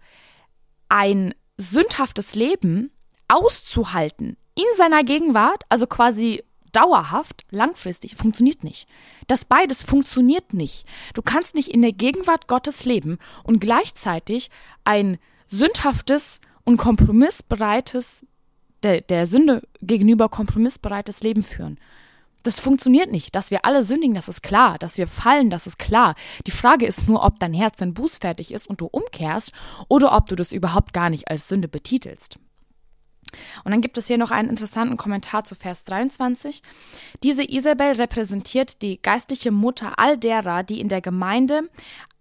ein 0.91 1.35
sündhaftes 1.57 2.35
Leben 2.35 2.91
auszuhalten 3.29 4.37
in 4.55 4.65
seiner 4.77 5.05
Gegenwart, 5.05 5.63
also 5.71 5.87
quasi 5.87 6.43
dauerhaft, 6.73 7.45
langfristig, 7.51 8.17
funktioniert 8.17 8.63
nicht. 8.65 8.89
Das 9.27 9.45
beides 9.45 9.83
funktioniert 9.83 10.53
nicht. 10.53 10.87
Du 11.15 11.23
kannst 11.23 11.55
nicht 11.55 11.69
in 11.69 11.83
der 11.83 11.93
Gegenwart 11.93 12.47
Gottes 12.47 12.85
leben 12.85 13.19
und 13.45 13.61
gleichzeitig 13.61 14.51
ein 14.85 15.19
sündhaftes 15.47 16.41
und 16.65 16.77
kompromissbereites, 16.77 18.27
der, 18.83 19.01
der 19.01 19.27
Sünde 19.27 19.63
gegenüber 19.81 20.29
kompromissbereites 20.29 21.23
Leben 21.23 21.43
führen. 21.43 21.79
Das 22.43 22.61
funktioniert 22.61 23.11
nicht. 23.11 23.35
Dass 23.35 23.51
wir 23.51 23.65
alle 23.65 23.83
sündigen, 23.83 24.15
das 24.15 24.29
ist 24.29 24.43
klar. 24.43 24.79
Dass 24.79 24.99
wir 24.99 25.07
fallen, 25.07 25.51
das 25.51 25.67
ist 25.67 25.79
klar. 25.79 26.15
Die 26.47 26.51
Frage 26.53 26.87
ist 26.87 27.09
nur, 27.09 27.25
ob 27.25 27.39
dein 27.39 27.55
Herz 27.55 27.79
dann 27.79 27.95
bußfertig 27.95 28.53
ist 28.53 28.67
und 28.67 28.81
du 28.81 28.87
umkehrst 28.87 29.53
oder 29.89 30.17
ob 30.17 30.27
du 30.27 30.37
das 30.37 30.53
überhaupt 30.53 30.93
gar 30.93 31.11
nicht 31.11 31.29
als 31.29 31.49
Sünde 31.49 31.69
betitelst. 31.69 32.39
Und 33.65 33.71
dann 33.71 33.81
gibt 33.81 33.97
es 33.97 34.07
hier 34.07 34.19
noch 34.19 34.31
einen 34.31 34.49
interessanten 34.49 34.97
Kommentar 34.97 35.45
zu 35.45 35.55
Vers 35.55 35.85
23. 35.85 36.63
Diese 37.23 37.49
Isabel 37.49 37.93
repräsentiert 37.93 38.83
die 38.83 39.01
geistliche 39.01 39.51
Mutter 39.51 39.99
all 39.99 40.19
derer, 40.19 40.63
die 40.63 40.81
in 40.81 40.89
der 40.89 41.01
Gemeinde 41.01 41.69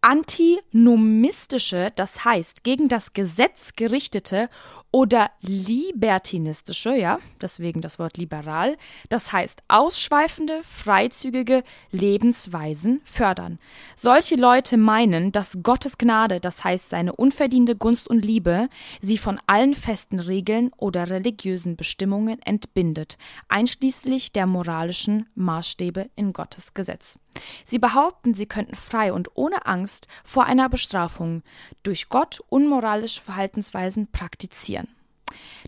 antinomistische, 0.01 1.89
das 1.95 2.23
heißt 2.23 2.63
gegen 2.63 2.87
das 2.87 3.13
Gesetz 3.13 3.73
gerichtete 3.75 4.49
oder 4.91 5.29
libertinistische, 5.41 6.95
ja, 6.95 7.19
deswegen 7.41 7.81
das 7.81 7.99
Wort 7.99 8.17
liberal, 8.17 8.77
das 9.09 9.31
heißt 9.31 9.61
ausschweifende, 9.67 10.61
freizügige 10.63 11.63
Lebensweisen 11.91 13.01
fördern. 13.03 13.59
Solche 13.95 14.35
Leute 14.35 14.77
meinen, 14.77 15.31
dass 15.31 15.59
Gottes 15.61 15.97
Gnade, 15.97 16.39
das 16.39 16.63
heißt 16.63 16.89
seine 16.89 17.15
unverdiente 17.15 17.75
Gunst 17.75 18.07
und 18.07 18.25
Liebe, 18.25 18.67
sie 18.99 19.17
von 19.17 19.39
allen 19.45 19.75
festen 19.75 20.19
Regeln 20.19 20.71
oder 20.77 21.09
religiösen 21.09 21.75
Bestimmungen 21.75 22.41
entbindet, 22.41 23.17
einschließlich 23.47 24.31
der 24.31 24.47
moralischen 24.47 25.29
Maßstäbe 25.35 26.09
in 26.15 26.33
Gottes 26.33 26.73
Gesetz. 26.73 27.19
Sie 27.65 27.79
behaupten, 27.79 28.33
sie 28.33 28.47
könnten 28.47 28.75
frei 28.75 29.13
und 29.13 29.29
ohne 29.35 29.65
Angst 29.65 30.07
vor 30.23 30.45
einer 30.45 30.69
Bestrafung 30.69 31.43
durch 31.83 32.09
Gott 32.09 32.41
unmoralische 32.49 33.21
Verhaltensweisen 33.21 34.07
praktizieren. 34.11 34.78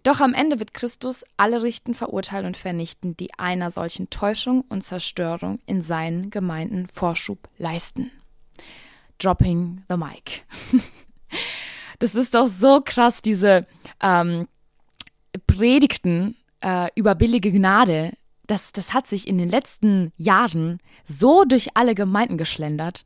Doch 0.03 0.19
am 0.19 0.33
Ende 0.33 0.59
wird 0.59 0.73
Christus 0.73 1.23
alle 1.37 1.61
richten, 1.61 1.93
verurteilen 1.93 2.45
und 2.45 2.57
vernichten, 2.57 3.15
die 3.17 3.33
einer 3.37 3.69
solchen 3.69 4.09
Täuschung 4.09 4.61
und 4.69 4.83
Zerstörung 4.83 5.59
in 5.65 5.81
seinen 5.81 6.29
Gemeinden 6.29 6.87
Vorschub 6.87 7.49
leisten. 7.57 8.11
Dropping 9.19 9.83
the 9.89 9.97
mic. 9.97 10.43
das 11.99 12.15
ist 12.15 12.33
doch 12.33 12.47
so 12.47 12.81
krass, 12.83 13.21
diese 13.21 13.67
ähm, 14.01 14.47
Predigten 15.45 16.35
äh, 16.61 16.89
über 16.95 17.15
billige 17.15 17.51
Gnade, 17.51 18.13
das, 18.51 18.73
das 18.73 18.93
hat 18.93 19.07
sich 19.07 19.27
in 19.27 19.37
den 19.37 19.49
letzten 19.49 20.11
Jahren 20.17 20.79
so 21.05 21.45
durch 21.45 21.69
alle 21.77 21.95
Gemeinden 21.95 22.37
geschlendert. 22.37 23.05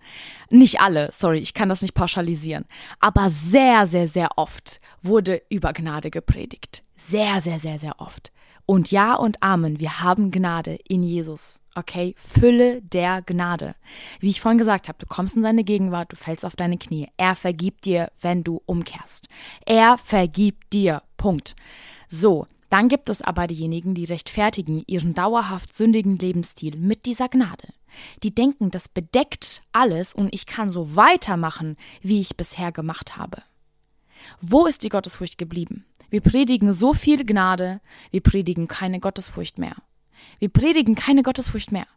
Nicht 0.49 0.81
alle, 0.81 1.11
sorry, 1.11 1.37
ich 1.37 1.53
kann 1.53 1.69
das 1.69 1.83
nicht 1.83 1.93
pauschalisieren. 1.93 2.65
Aber 2.99 3.29
sehr, 3.29 3.85
sehr, 3.85 4.07
sehr 4.07 4.29
oft 4.37 4.81
wurde 5.03 5.43
über 5.49 5.71
Gnade 5.71 6.09
gepredigt. 6.09 6.83
Sehr, 6.97 7.41
sehr, 7.41 7.59
sehr, 7.59 7.77
sehr 7.77 8.01
oft. 8.01 8.31
Und 8.65 8.89
ja 8.89 9.13
und 9.13 9.43
Amen, 9.43 9.79
wir 9.79 10.01
haben 10.01 10.31
Gnade 10.31 10.79
in 10.87 11.03
Jesus. 11.03 11.61
Okay, 11.75 12.15
Fülle 12.17 12.81
der 12.81 13.21
Gnade. 13.21 13.75
Wie 14.19 14.29
ich 14.29 14.41
vorhin 14.41 14.57
gesagt 14.57 14.87
habe, 14.87 14.97
du 14.97 15.05
kommst 15.05 15.35
in 15.35 15.43
seine 15.43 15.63
Gegenwart, 15.63 16.11
du 16.11 16.15
fällst 16.15 16.43
auf 16.43 16.55
deine 16.55 16.79
Knie. 16.79 17.09
Er 17.17 17.35
vergibt 17.35 17.85
dir, 17.85 18.11
wenn 18.19 18.43
du 18.43 18.63
umkehrst. 18.65 19.27
Er 19.67 19.99
vergibt 19.99 20.73
dir. 20.73 21.03
Punkt. 21.17 21.55
So, 22.07 22.47
dann 22.69 22.89
gibt 22.89 23.09
es 23.09 23.21
aber 23.21 23.47
diejenigen, 23.47 23.93
die 23.93 24.05
rechtfertigen 24.05 24.83
ihren 24.87 25.13
dauerhaft 25.13 25.73
sündigen 25.73 26.17
Lebensstil 26.17 26.77
mit 26.77 27.05
dieser 27.05 27.29
Gnade. 27.29 27.67
Die 28.23 28.33
denken, 28.33 28.71
das 28.71 28.89
bedeckt 28.89 29.61
alles 29.71 30.13
und 30.13 30.33
ich 30.33 30.45
kann 30.45 30.69
so 30.69 30.95
weitermachen, 30.95 31.77
wie 32.01 32.19
ich 32.19 32.35
bisher 32.35 32.71
gemacht 32.71 33.17
habe. 33.17 33.43
Wo 34.41 34.65
ist 34.65 34.83
die 34.83 34.89
Gottesfurcht 34.89 35.37
geblieben? 35.37 35.85
Wir 36.09 36.21
predigen 36.21 36.73
so 36.73 36.93
viel 36.93 37.25
Gnade, 37.25 37.81
wir 38.11 38.21
predigen 38.21 38.67
keine 38.67 38.99
Gottesfurcht 38.99 39.57
mehr. 39.57 39.75
Wir 40.39 40.49
predigen 40.49 40.95
keine 40.95 41.23
Gottesfurcht 41.23 41.71
mehr. 41.71 41.87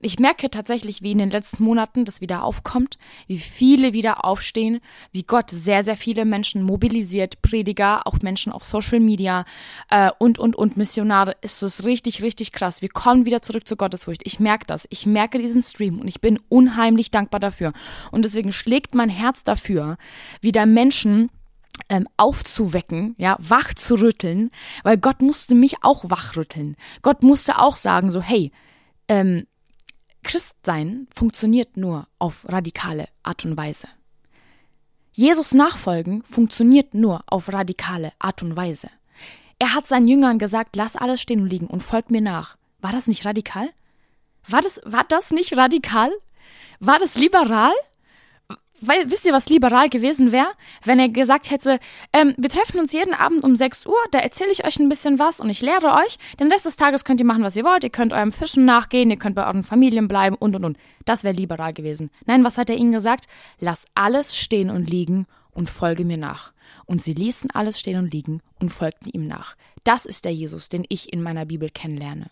Ich 0.00 0.18
merke 0.18 0.50
tatsächlich, 0.50 1.02
wie 1.02 1.12
in 1.12 1.18
den 1.18 1.30
letzten 1.30 1.62
Monaten 1.64 2.04
das 2.04 2.20
wieder 2.20 2.44
aufkommt, 2.44 2.98
wie 3.26 3.38
viele 3.38 3.92
wieder 3.92 4.24
aufstehen, 4.24 4.80
wie 5.12 5.24
Gott 5.24 5.50
sehr, 5.50 5.82
sehr 5.82 5.96
viele 5.96 6.24
Menschen 6.24 6.62
mobilisiert, 6.62 7.42
Prediger, 7.42 8.06
auch 8.06 8.20
Menschen 8.22 8.52
auf 8.52 8.64
Social 8.64 9.00
Media 9.00 9.44
äh, 9.90 10.10
und, 10.18 10.38
und, 10.38 10.56
und 10.56 10.76
Missionare. 10.76 11.36
Ist 11.42 11.62
es 11.62 11.84
richtig, 11.84 12.22
richtig 12.22 12.52
krass. 12.52 12.82
Wir 12.82 12.88
kommen 12.88 13.26
wieder 13.26 13.42
zurück 13.42 13.66
zur 13.66 13.76
Gottesfurcht. 13.76 14.22
Ich 14.24 14.40
merke 14.40 14.66
das. 14.66 14.86
Ich 14.90 15.06
merke 15.06 15.38
diesen 15.38 15.62
Stream 15.62 16.00
und 16.00 16.08
ich 16.08 16.20
bin 16.20 16.38
unheimlich 16.48 17.10
dankbar 17.10 17.40
dafür. 17.40 17.72
Und 18.10 18.24
deswegen 18.24 18.52
schlägt 18.52 18.94
mein 18.94 19.10
Herz 19.10 19.44
dafür, 19.44 19.96
wieder 20.40 20.66
Menschen 20.66 21.30
ähm, 21.88 22.08
aufzuwecken, 22.16 23.14
ja, 23.18 23.36
wach 23.40 23.74
zu 23.74 23.96
rütteln, 23.96 24.50
weil 24.82 24.98
Gott 24.98 25.22
musste 25.22 25.54
mich 25.54 25.82
auch 25.82 26.10
wachrütteln. 26.10 26.76
Gott 27.02 27.22
musste 27.22 27.58
auch 27.58 27.76
sagen, 27.76 28.10
so, 28.10 28.20
hey, 28.20 28.52
ähm, 29.08 29.46
Christsein 30.22 31.06
funktioniert 31.14 31.76
nur 31.76 32.06
auf 32.18 32.46
radikale 32.48 33.08
Art 33.22 33.44
und 33.44 33.56
Weise. 33.56 33.88
Jesus 35.12 35.52
nachfolgen 35.54 36.22
funktioniert 36.22 36.94
nur 36.94 37.24
auf 37.26 37.52
radikale 37.52 38.12
Art 38.18 38.42
und 38.42 38.56
Weise. 38.56 38.88
Er 39.58 39.74
hat 39.74 39.86
seinen 39.86 40.06
Jüngern 40.06 40.38
gesagt, 40.38 40.76
lass 40.76 40.96
alles 40.96 41.20
stehen 41.20 41.40
und 41.40 41.48
liegen 41.48 41.66
und 41.66 41.82
folgt 41.82 42.10
mir 42.10 42.20
nach. 42.20 42.56
War 42.80 42.92
das 42.92 43.08
nicht 43.08 43.24
radikal? 43.24 43.70
War 44.46 44.60
das, 44.60 44.80
war 44.84 45.04
das 45.04 45.30
nicht 45.30 45.56
radikal? 45.56 46.10
War 46.78 46.98
das 46.98 47.16
liberal? 47.16 47.72
Weil, 48.80 49.10
wisst 49.10 49.26
ihr, 49.26 49.32
was 49.32 49.48
liberal 49.48 49.88
gewesen 49.88 50.32
wäre, 50.32 50.50
wenn 50.84 50.98
er 50.98 51.08
gesagt 51.08 51.50
hätte, 51.50 51.78
ähm, 52.12 52.34
wir 52.36 52.50
treffen 52.50 52.78
uns 52.78 52.92
jeden 52.92 53.14
Abend 53.14 53.42
um 53.42 53.56
6 53.56 53.86
Uhr, 53.86 53.96
da 54.10 54.18
erzähle 54.18 54.50
ich 54.50 54.66
euch 54.66 54.78
ein 54.78 54.88
bisschen 54.88 55.18
was 55.18 55.40
und 55.40 55.50
ich 55.50 55.60
lehre 55.60 55.94
euch, 55.94 56.18
den 56.38 56.50
Rest 56.50 56.66
des 56.66 56.76
Tages 56.76 57.04
könnt 57.04 57.20
ihr 57.20 57.26
machen, 57.26 57.42
was 57.42 57.56
ihr 57.56 57.64
wollt, 57.64 57.84
ihr 57.84 57.90
könnt 57.90 58.12
eurem 58.12 58.32
Fischen 58.32 58.64
nachgehen, 58.64 59.10
ihr 59.10 59.18
könnt 59.18 59.34
bei 59.34 59.46
euren 59.46 59.64
Familien 59.64 60.08
bleiben 60.08 60.36
und 60.36 60.54
und 60.56 60.64
und. 60.64 60.78
Das 61.04 61.24
wäre 61.24 61.34
liberal 61.34 61.72
gewesen. 61.72 62.10
Nein, 62.26 62.44
was 62.44 62.58
hat 62.58 62.70
er 62.70 62.76
ihnen 62.76 62.92
gesagt? 62.92 63.26
Lass 63.58 63.84
alles 63.94 64.36
stehen 64.36 64.70
und 64.70 64.88
liegen 64.88 65.26
und 65.50 65.68
folge 65.68 66.04
mir 66.04 66.18
nach. 66.18 66.52
Und 66.86 67.02
sie 67.02 67.14
ließen 67.14 67.50
alles 67.50 67.80
stehen 67.80 67.98
und 67.98 68.12
liegen 68.12 68.40
und 68.60 68.70
folgten 68.70 69.10
ihm 69.10 69.26
nach. 69.26 69.56
Das 69.84 70.06
ist 70.06 70.24
der 70.24 70.32
Jesus, 70.32 70.68
den 70.68 70.84
ich 70.88 71.12
in 71.12 71.22
meiner 71.22 71.46
Bibel 71.46 71.70
kennenlerne. 71.70 72.30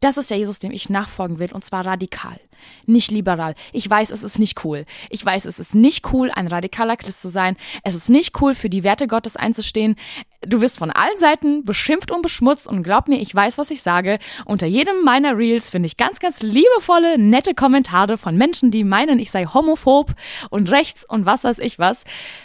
Das 0.00 0.16
ist 0.16 0.30
der 0.30 0.38
Jesus, 0.38 0.58
dem 0.58 0.72
ich 0.72 0.88
nachfolgen 0.90 1.38
will, 1.38 1.52
und 1.52 1.64
zwar 1.64 1.86
radikal, 1.86 2.38
nicht 2.86 3.10
liberal. 3.10 3.54
Ich 3.72 3.88
weiß, 3.88 4.10
es 4.10 4.22
ist 4.22 4.38
nicht 4.38 4.64
cool. 4.64 4.84
Ich 5.10 5.24
weiß, 5.24 5.44
es 5.44 5.58
ist 5.58 5.74
nicht 5.74 6.12
cool, 6.12 6.30
ein 6.30 6.46
radikaler 6.46 6.96
Christ 6.96 7.20
zu 7.20 7.28
sein. 7.28 7.56
Es 7.84 7.94
ist 7.94 8.08
nicht 8.08 8.40
cool, 8.40 8.54
für 8.54 8.70
die 8.70 8.84
Werte 8.84 9.06
Gottes 9.06 9.36
einzustehen. 9.36 9.96
Du 10.44 10.60
wirst 10.60 10.78
von 10.78 10.90
allen 10.90 11.18
Seiten 11.18 11.64
beschimpft 11.64 12.10
und 12.10 12.22
beschmutzt 12.22 12.66
und 12.66 12.82
glaub 12.82 13.06
mir, 13.06 13.20
ich 13.20 13.32
weiß, 13.32 13.58
was 13.58 13.70
ich 13.70 13.80
sage. 13.80 14.18
Unter 14.44 14.66
jedem 14.66 15.04
meiner 15.04 15.38
Reels 15.38 15.70
finde 15.70 15.86
ich 15.86 15.96
ganz, 15.96 16.18
ganz 16.18 16.42
liebevolle, 16.42 17.16
nette 17.16 17.54
Kommentare 17.54 18.18
von 18.18 18.36
Menschen, 18.36 18.72
die 18.72 18.82
meinen, 18.82 19.20
ich 19.20 19.30
sei 19.30 19.46
homophob 19.46 20.12
und 20.50 20.70
rechts 20.72 21.04
und 21.04 21.26
was 21.26 21.44
weiß 21.44 21.58
ich 21.60 21.78
was. 21.78 22.02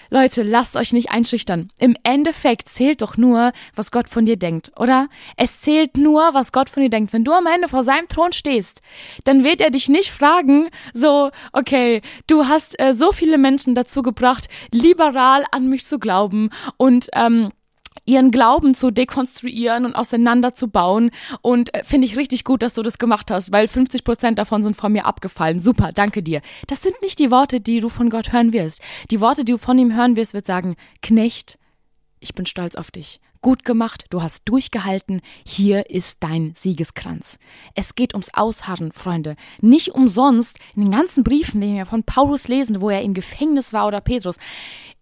Leute, 0.09 0.43
lasst 0.43 0.75
euch 0.75 0.93
nicht 0.93 1.09
einschüchtern. 1.09 1.71
Im 1.79 1.97
Endeffekt 2.03 2.69
zählt 2.69 3.01
doch 3.01 3.17
nur, 3.17 3.51
was 3.75 3.91
Gott 3.91 4.09
von 4.09 4.25
dir 4.25 4.37
denkt, 4.37 4.71
oder? 4.77 5.09
Es 5.35 5.61
zählt 5.61 5.97
nur, 5.97 6.33
was 6.33 6.51
Gott 6.51 6.69
von 6.69 6.83
dir 6.83 6.89
denkt. 6.89 7.11
Wenn 7.17 7.23
du 7.23 7.33
am 7.33 7.47
Ende 7.47 7.67
vor 7.67 7.83
seinem 7.83 8.07
Thron 8.07 8.31
stehst, 8.31 8.83
dann 9.23 9.43
wird 9.43 9.59
er 9.59 9.71
dich 9.71 9.89
nicht 9.89 10.11
fragen, 10.11 10.69
so, 10.93 11.31
okay, 11.51 12.03
du 12.27 12.47
hast 12.47 12.79
äh, 12.79 12.93
so 12.93 13.11
viele 13.11 13.39
Menschen 13.39 13.73
dazu 13.73 14.03
gebracht, 14.03 14.47
liberal 14.71 15.43
an 15.49 15.67
mich 15.67 15.83
zu 15.83 15.97
glauben 15.97 16.51
und 16.77 17.09
ähm, 17.13 17.49
ihren 18.05 18.29
Glauben 18.29 18.75
zu 18.75 18.91
dekonstruieren 18.91 19.85
und 19.85 19.95
auseinanderzubauen. 19.95 21.09
Und 21.41 21.73
äh, 21.73 21.83
finde 21.83 22.05
ich 22.05 22.17
richtig 22.17 22.43
gut, 22.43 22.61
dass 22.61 22.75
du 22.75 22.83
das 22.83 22.99
gemacht 22.99 23.31
hast, 23.31 23.51
weil 23.51 23.67
50 23.67 24.03
Prozent 24.03 24.37
davon 24.37 24.61
sind 24.61 24.75
von 24.75 24.91
mir 24.91 25.07
abgefallen. 25.07 25.59
Super, 25.59 25.93
danke 25.93 26.21
dir. 26.21 26.41
Das 26.67 26.83
sind 26.83 27.01
nicht 27.01 27.17
die 27.17 27.31
Worte, 27.31 27.59
die 27.59 27.79
du 27.79 27.89
von 27.89 28.11
Gott 28.11 28.31
hören 28.31 28.53
wirst. 28.53 28.79
Die 29.09 29.21
Worte, 29.21 29.43
die 29.43 29.53
du 29.53 29.57
von 29.57 29.79
ihm 29.79 29.95
hören 29.95 30.15
wirst, 30.17 30.35
wird 30.35 30.45
sagen, 30.45 30.75
Knecht, 31.01 31.57
ich 32.19 32.35
bin 32.35 32.45
stolz 32.45 32.75
auf 32.75 32.91
dich. 32.91 33.19
Gut 33.47 33.63
gemacht, 33.63 34.07
du 34.09 34.21
hast 34.21 34.49
durchgehalten, 34.49 35.21
hier 35.45 35.89
ist 35.89 36.17
dein 36.19 36.53
Siegeskranz. 36.57 37.39
Es 37.75 37.95
geht 37.95 38.13
ums 38.13 38.33
Ausharren, 38.33 38.91
Freunde. 38.91 39.37
Nicht 39.61 39.95
umsonst 39.95 40.59
in 40.75 40.83
den 40.83 40.91
ganzen 40.91 41.23
Briefen, 41.23 41.61
die 41.61 41.75
wir 41.75 41.85
von 41.85 42.03
Paulus 42.03 42.49
lesen, 42.49 42.81
wo 42.81 42.89
er 42.89 43.03
im 43.03 43.13
Gefängnis 43.13 43.71
war 43.71 43.87
oder 43.87 44.01
Petrus. 44.01 44.35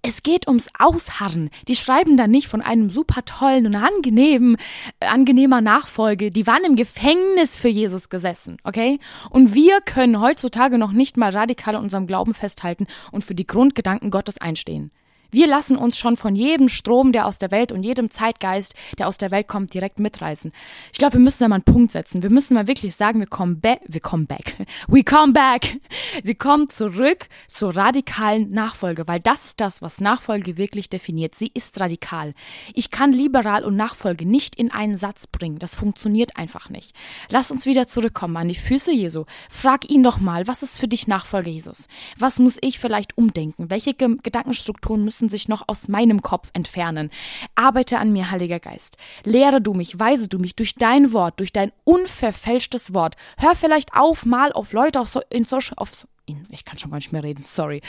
Es 0.03 0.21
geht 0.21 0.47
ums 0.47 0.69
Ausharren. 0.77 1.49
Die 1.67 1.75
schreiben 1.75 2.17
da 2.17 2.27
nicht 2.27 2.47
von 2.47 2.61
einem 2.61 2.91
super 2.91 3.25
tollen 3.25 3.65
und 3.65 3.73
angenehmen, 3.73 4.57
äh, 4.99 5.07
angenehmer 5.07 5.61
Nachfolge. 5.61 6.29
Die 6.29 6.45
waren 6.45 6.65
im 6.65 6.75
Gefängnis 6.75 7.57
für 7.57 7.69
Jesus 7.69 8.09
gesessen, 8.09 8.57
okay? 8.63 8.99
Und 9.31 9.55
wir 9.55 9.81
können 9.81 10.21
heutzutage 10.21 10.77
noch 10.77 10.91
nicht 10.91 11.17
mal 11.17 11.31
radikal 11.31 11.75
an 11.75 11.83
unserem 11.83 12.05
Glauben 12.05 12.35
festhalten 12.35 12.85
und 13.11 13.23
für 13.23 13.33
die 13.33 13.47
Grundgedanken 13.47 14.11
Gottes 14.11 14.37
einstehen. 14.37 14.91
Wir 15.35 15.47
lassen 15.47 15.75
uns 15.75 15.97
schon 15.97 16.15
von 16.15 16.33
jedem 16.33 16.69
Strom, 16.69 17.11
der 17.11 17.25
aus 17.25 17.39
der 17.39 17.51
Welt 17.51 17.73
und 17.73 17.83
jedem 17.83 18.09
Zeitgeist, 18.09 18.73
der 18.97 19.09
aus 19.09 19.17
der 19.17 19.31
Welt 19.31 19.49
kommt, 19.49 19.73
direkt 19.73 19.99
mitreißen. 19.99 20.53
Ich 20.93 20.97
glaube, 20.97 21.15
wir 21.15 21.19
müssen 21.19 21.43
da 21.43 21.49
mal 21.49 21.55
einen 21.55 21.65
Punkt 21.65 21.91
setzen. 21.91 22.23
Wir 22.23 22.29
müssen 22.29 22.53
mal 22.53 22.69
wirklich 22.69 22.95
sagen, 22.95 23.19
wir 23.19 23.27
kommen 23.27 23.59
back, 23.59 23.81
wir 23.85 23.99
kommen 23.99 24.27
back. 24.27 24.55
We 24.87 25.03
come 25.03 25.33
back. 25.33 25.77
Wir 26.23 26.35
kommen 26.35 26.69
zurück 26.69 27.27
zur 27.49 27.75
radikalen 27.75 28.51
Nachfolge, 28.51 29.07
weil 29.07 29.19
das 29.19 29.45
ist 29.45 29.59
das, 29.59 29.81
was 29.81 29.99
Nachfolge 29.99 30.57
wirklich 30.57 30.89
definiert. 30.89 31.35
Sie 31.35 31.51
ist 31.53 31.79
radikal. 31.81 32.33
Ich 32.73 32.89
kann 32.89 33.11
liberal 33.11 33.65
und 33.65 33.75
Nachfolge 33.75 34.25
nicht 34.25 34.55
in 34.55 34.71
einen 34.71 34.95
Satz 34.95 35.27
bringen. 35.27 35.59
Das 35.59 35.75
funktioniert 35.75 36.37
einfach 36.37 36.69
nicht. 36.69 36.95
Lass 37.29 37.51
uns 37.51 37.65
wieder 37.65 37.87
zurückkommen 37.87 38.37
an 38.37 38.47
die 38.47 38.55
Füße 38.55 38.93
Jesu. 38.93 39.25
Frag 39.49 39.89
ihn 39.89 40.03
doch 40.03 40.19
mal, 40.19 40.47
was 40.47 40.63
ist 40.63 40.79
für 40.79 40.87
dich 40.87 41.07
Nachfolge 41.07 41.49
Jesus? 41.49 41.87
Was 42.17 42.39
muss 42.39 42.57
ich 42.61 42.79
vielleicht 42.79 43.17
umdenken? 43.17 43.69
Welche 43.69 43.93
Gedankenstrukturen 43.93 45.03
müssen 45.03 45.24
müssen 45.25 45.29
sich 45.29 45.47
noch 45.47 45.63
aus 45.67 45.87
meinem 45.87 46.21
Kopf 46.21 46.49
entfernen. 46.53 47.09
Arbeite 47.55 47.97
an 47.97 48.11
mir, 48.13 48.29
Heiliger 48.31 48.59
Geist. 48.59 48.97
Lehre 49.23 49.61
du 49.61 49.73
mich, 49.73 49.99
weise 49.99 50.27
du 50.27 50.37
mich 50.37 50.55
durch 50.55 50.75
dein 50.75 51.13
Wort, 51.13 51.39
durch 51.39 51.51
dein 51.51 51.71
unverfälschtes 51.83 52.93
Wort. 52.93 53.15
Hör 53.37 53.55
vielleicht 53.55 53.93
auf, 53.93 54.25
mal 54.25 54.51
auf 54.51 54.73
Leute 54.73 54.99
auf, 54.99 55.07
so, 55.07 55.21
in 55.29 55.43
Social, 55.43 55.73
auf, 55.77 56.07
ich 56.51 56.65
kann 56.65 56.77
schon 56.77 56.91
gar 56.91 56.97
nicht 56.97 57.11
mehr 57.11 57.23
reden, 57.23 57.43
sorry. 57.45 57.81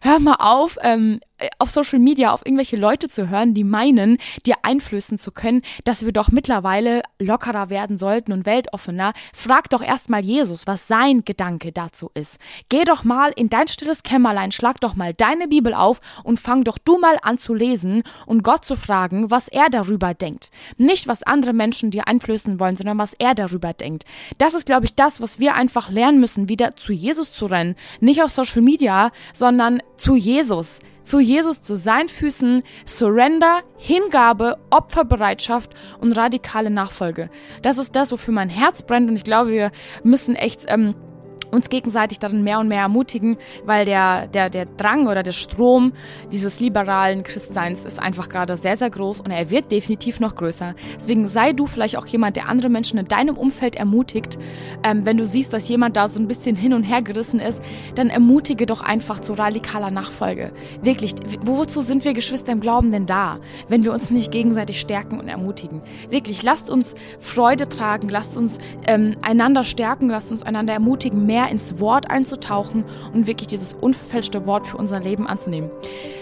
Hör 0.00 0.20
mal 0.20 0.36
auf, 0.38 0.78
ähm, 0.82 1.20
auf 1.58 1.70
Social 1.70 1.98
Media 1.98 2.32
auf 2.32 2.44
irgendwelche 2.44 2.76
Leute 2.76 3.08
zu 3.08 3.28
hören, 3.28 3.54
die 3.54 3.64
meinen, 3.64 4.18
dir 4.46 4.56
einflößen 4.62 5.18
zu 5.18 5.32
können, 5.32 5.62
dass 5.84 6.04
wir 6.04 6.12
doch 6.12 6.30
mittlerweile 6.30 7.02
lockerer 7.18 7.70
werden 7.70 7.98
sollten 7.98 8.32
und 8.32 8.46
weltoffener. 8.46 9.12
Frag 9.32 9.70
doch 9.70 9.82
erstmal 9.82 10.24
Jesus, 10.24 10.66
was 10.66 10.88
sein 10.88 11.24
Gedanke 11.24 11.72
dazu 11.72 12.10
ist. 12.14 12.38
Geh 12.68 12.84
doch 12.84 13.04
mal 13.04 13.32
in 13.36 13.48
dein 13.48 13.68
stilles 13.68 14.02
Kämmerlein, 14.02 14.52
schlag 14.52 14.80
doch 14.80 14.94
mal 14.94 15.14
deine 15.14 15.48
Bibel 15.48 15.74
auf 15.74 16.00
und 16.24 16.40
fang 16.40 16.64
doch 16.64 16.78
du 16.78 16.98
mal 16.98 17.18
an 17.22 17.38
zu 17.38 17.54
lesen 17.54 18.02
und 18.26 18.42
Gott 18.42 18.64
zu 18.64 18.76
fragen, 18.76 19.30
was 19.30 19.48
er 19.48 19.70
darüber 19.70 20.14
denkt. 20.14 20.50
Nicht, 20.76 21.08
was 21.08 21.22
andere 21.22 21.52
Menschen 21.52 21.90
dir 21.90 22.08
einflößen 22.08 22.60
wollen, 22.60 22.76
sondern 22.76 22.98
was 22.98 23.14
er 23.18 23.34
darüber 23.34 23.72
denkt. 23.72 24.04
Das 24.38 24.54
ist, 24.54 24.66
glaube 24.66 24.86
ich, 24.86 24.94
das, 24.94 25.20
was 25.20 25.38
wir 25.38 25.54
einfach 25.54 25.90
lernen 25.90 26.20
müssen, 26.20 26.48
wieder 26.48 26.76
zu 26.76 26.92
Jesus 26.92 27.32
zu 27.32 27.46
rennen. 27.46 27.76
Nicht 28.00 28.22
auf 28.22 28.30
Social 28.30 28.62
Media, 28.62 29.10
sondern 29.32 29.82
zu 29.96 30.16
Jesus 30.16 30.80
zu 31.08 31.20
Jesus, 31.20 31.62
zu 31.62 31.74
seinen 31.74 32.08
Füßen, 32.08 32.62
Surrender, 32.86 33.62
Hingabe, 33.78 34.58
Opferbereitschaft 34.70 35.74
und 36.00 36.12
radikale 36.12 36.70
Nachfolge. 36.70 37.30
Das 37.62 37.78
ist 37.78 37.96
das, 37.96 38.12
wofür 38.12 38.34
mein 38.34 38.50
Herz 38.50 38.82
brennt 38.82 39.08
und 39.08 39.16
ich 39.16 39.24
glaube, 39.24 39.50
wir 39.50 39.72
müssen 40.02 40.36
echt 40.36 40.66
ähm, 40.68 40.94
uns 41.50 41.68
gegenseitig 41.68 42.18
darin 42.18 42.42
mehr 42.42 42.58
und 42.58 42.68
mehr 42.68 42.82
ermutigen, 42.82 43.36
weil 43.64 43.84
der, 43.84 44.26
der, 44.28 44.50
der 44.50 44.66
Drang 44.66 45.06
oder 45.06 45.22
der 45.22 45.32
Strom 45.32 45.92
dieses 46.30 46.60
liberalen 46.60 47.22
Christseins 47.22 47.84
ist 47.84 48.00
einfach 48.00 48.28
gerade 48.28 48.56
sehr, 48.56 48.76
sehr 48.76 48.90
groß 48.90 49.20
und 49.20 49.30
er 49.30 49.50
wird 49.50 49.70
definitiv 49.72 50.20
noch 50.20 50.34
größer. 50.34 50.74
Deswegen 50.96 51.28
sei 51.28 51.52
du 51.52 51.66
vielleicht 51.66 51.96
auch 51.96 52.06
jemand, 52.06 52.36
der 52.36 52.48
andere 52.48 52.68
Menschen 52.68 52.98
in 52.98 53.06
deinem 53.06 53.36
Umfeld 53.36 53.76
ermutigt. 53.76 54.38
Ähm, 54.82 55.04
wenn 55.04 55.16
du 55.16 55.26
siehst, 55.26 55.52
dass 55.52 55.68
jemand 55.68 55.96
da 55.96 56.08
so 56.08 56.20
ein 56.20 56.28
bisschen 56.28 56.56
hin 56.56 56.74
und 56.74 56.82
her 56.82 57.02
gerissen 57.02 57.40
ist, 57.40 57.62
dann 57.94 58.10
ermutige 58.10 58.66
doch 58.66 58.80
einfach 58.80 59.20
zu 59.20 59.34
radikaler 59.34 59.90
Nachfolge. 59.90 60.52
Wirklich, 60.82 61.14
wozu 61.42 61.80
sind 61.80 62.04
wir 62.04 62.12
Geschwister 62.12 62.52
im 62.52 62.60
Glauben 62.60 62.90
denn 62.90 63.06
da, 63.06 63.38
wenn 63.68 63.84
wir 63.84 63.92
uns 63.92 64.10
nicht 64.10 64.30
gegenseitig 64.30 64.80
stärken 64.80 65.18
und 65.18 65.28
ermutigen? 65.28 65.82
Wirklich, 66.10 66.42
lasst 66.42 66.70
uns 66.70 66.94
Freude 67.18 67.68
tragen, 67.68 68.08
lasst 68.08 68.36
uns 68.36 68.58
ähm, 68.86 69.16
einander 69.22 69.64
stärken, 69.64 70.08
lasst 70.08 70.32
uns 70.32 70.42
einander 70.42 70.72
ermutigen, 70.72 71.26
mehr 71.26 71.37
mehr 71.38 71.50
ins 71.50 71.78
Wort 71.78 72.10
einzutauchen 72.10 72.84
und 73.14 73.26
wirklich 73.26 73.46
dieses 73.46 73.74
unverfälschte 73.74 74.44
Wort 74.46 74.66
für 74.66 74.76
unser 74.76 74.98
Leben 74.98 75.26
anzunehmen. 75.26 75.70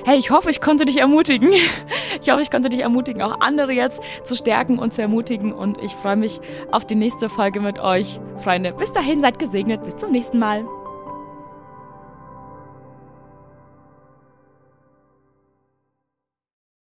Hey, 0.05 0.19
ich 0.19 0.31
hoffe, 0.31 0.51
ich 0.51 0.61
konnte 0.61 0.85
dich 0.85 0.99
ermutigen. 0.99 1.51
Ich 2.23 2.31
hoffe, 2.31 2.41
ich 2.41 2.51
konnte 2.51 2.71
dich 2.71 2.81
ermutigen, 2.81 3.21
auch 3.21 3.41
andere 3.41 3.73
jetzt 3.73 4.01
zu 4.25 4.35
stärken 4.35 4.79
und 4.79 4.95
zu 4.95 5.03
ermutigen. 5.03 5.53
Und 5.53 5.83
ich 5.83 5.93
freue 5.93 6.17
mich 6.17 6.41
auf 6.73 6.87
die 6.87 6.95
nächste 6.95 7.29
Folge 7.29 7.61
mit 7.61 7.79
euch, 7.79 8.19
Freunde. 8.39 8.73
Bis 8.73 8.91
dahin, 8.91 9.21
seid 9.21 9.39
gesegnet. 9.39 9.85
Bis 9.85 9.97
zum 9.99 10.13
nächsten 10.13 10.39
Mal. 10.39 10.65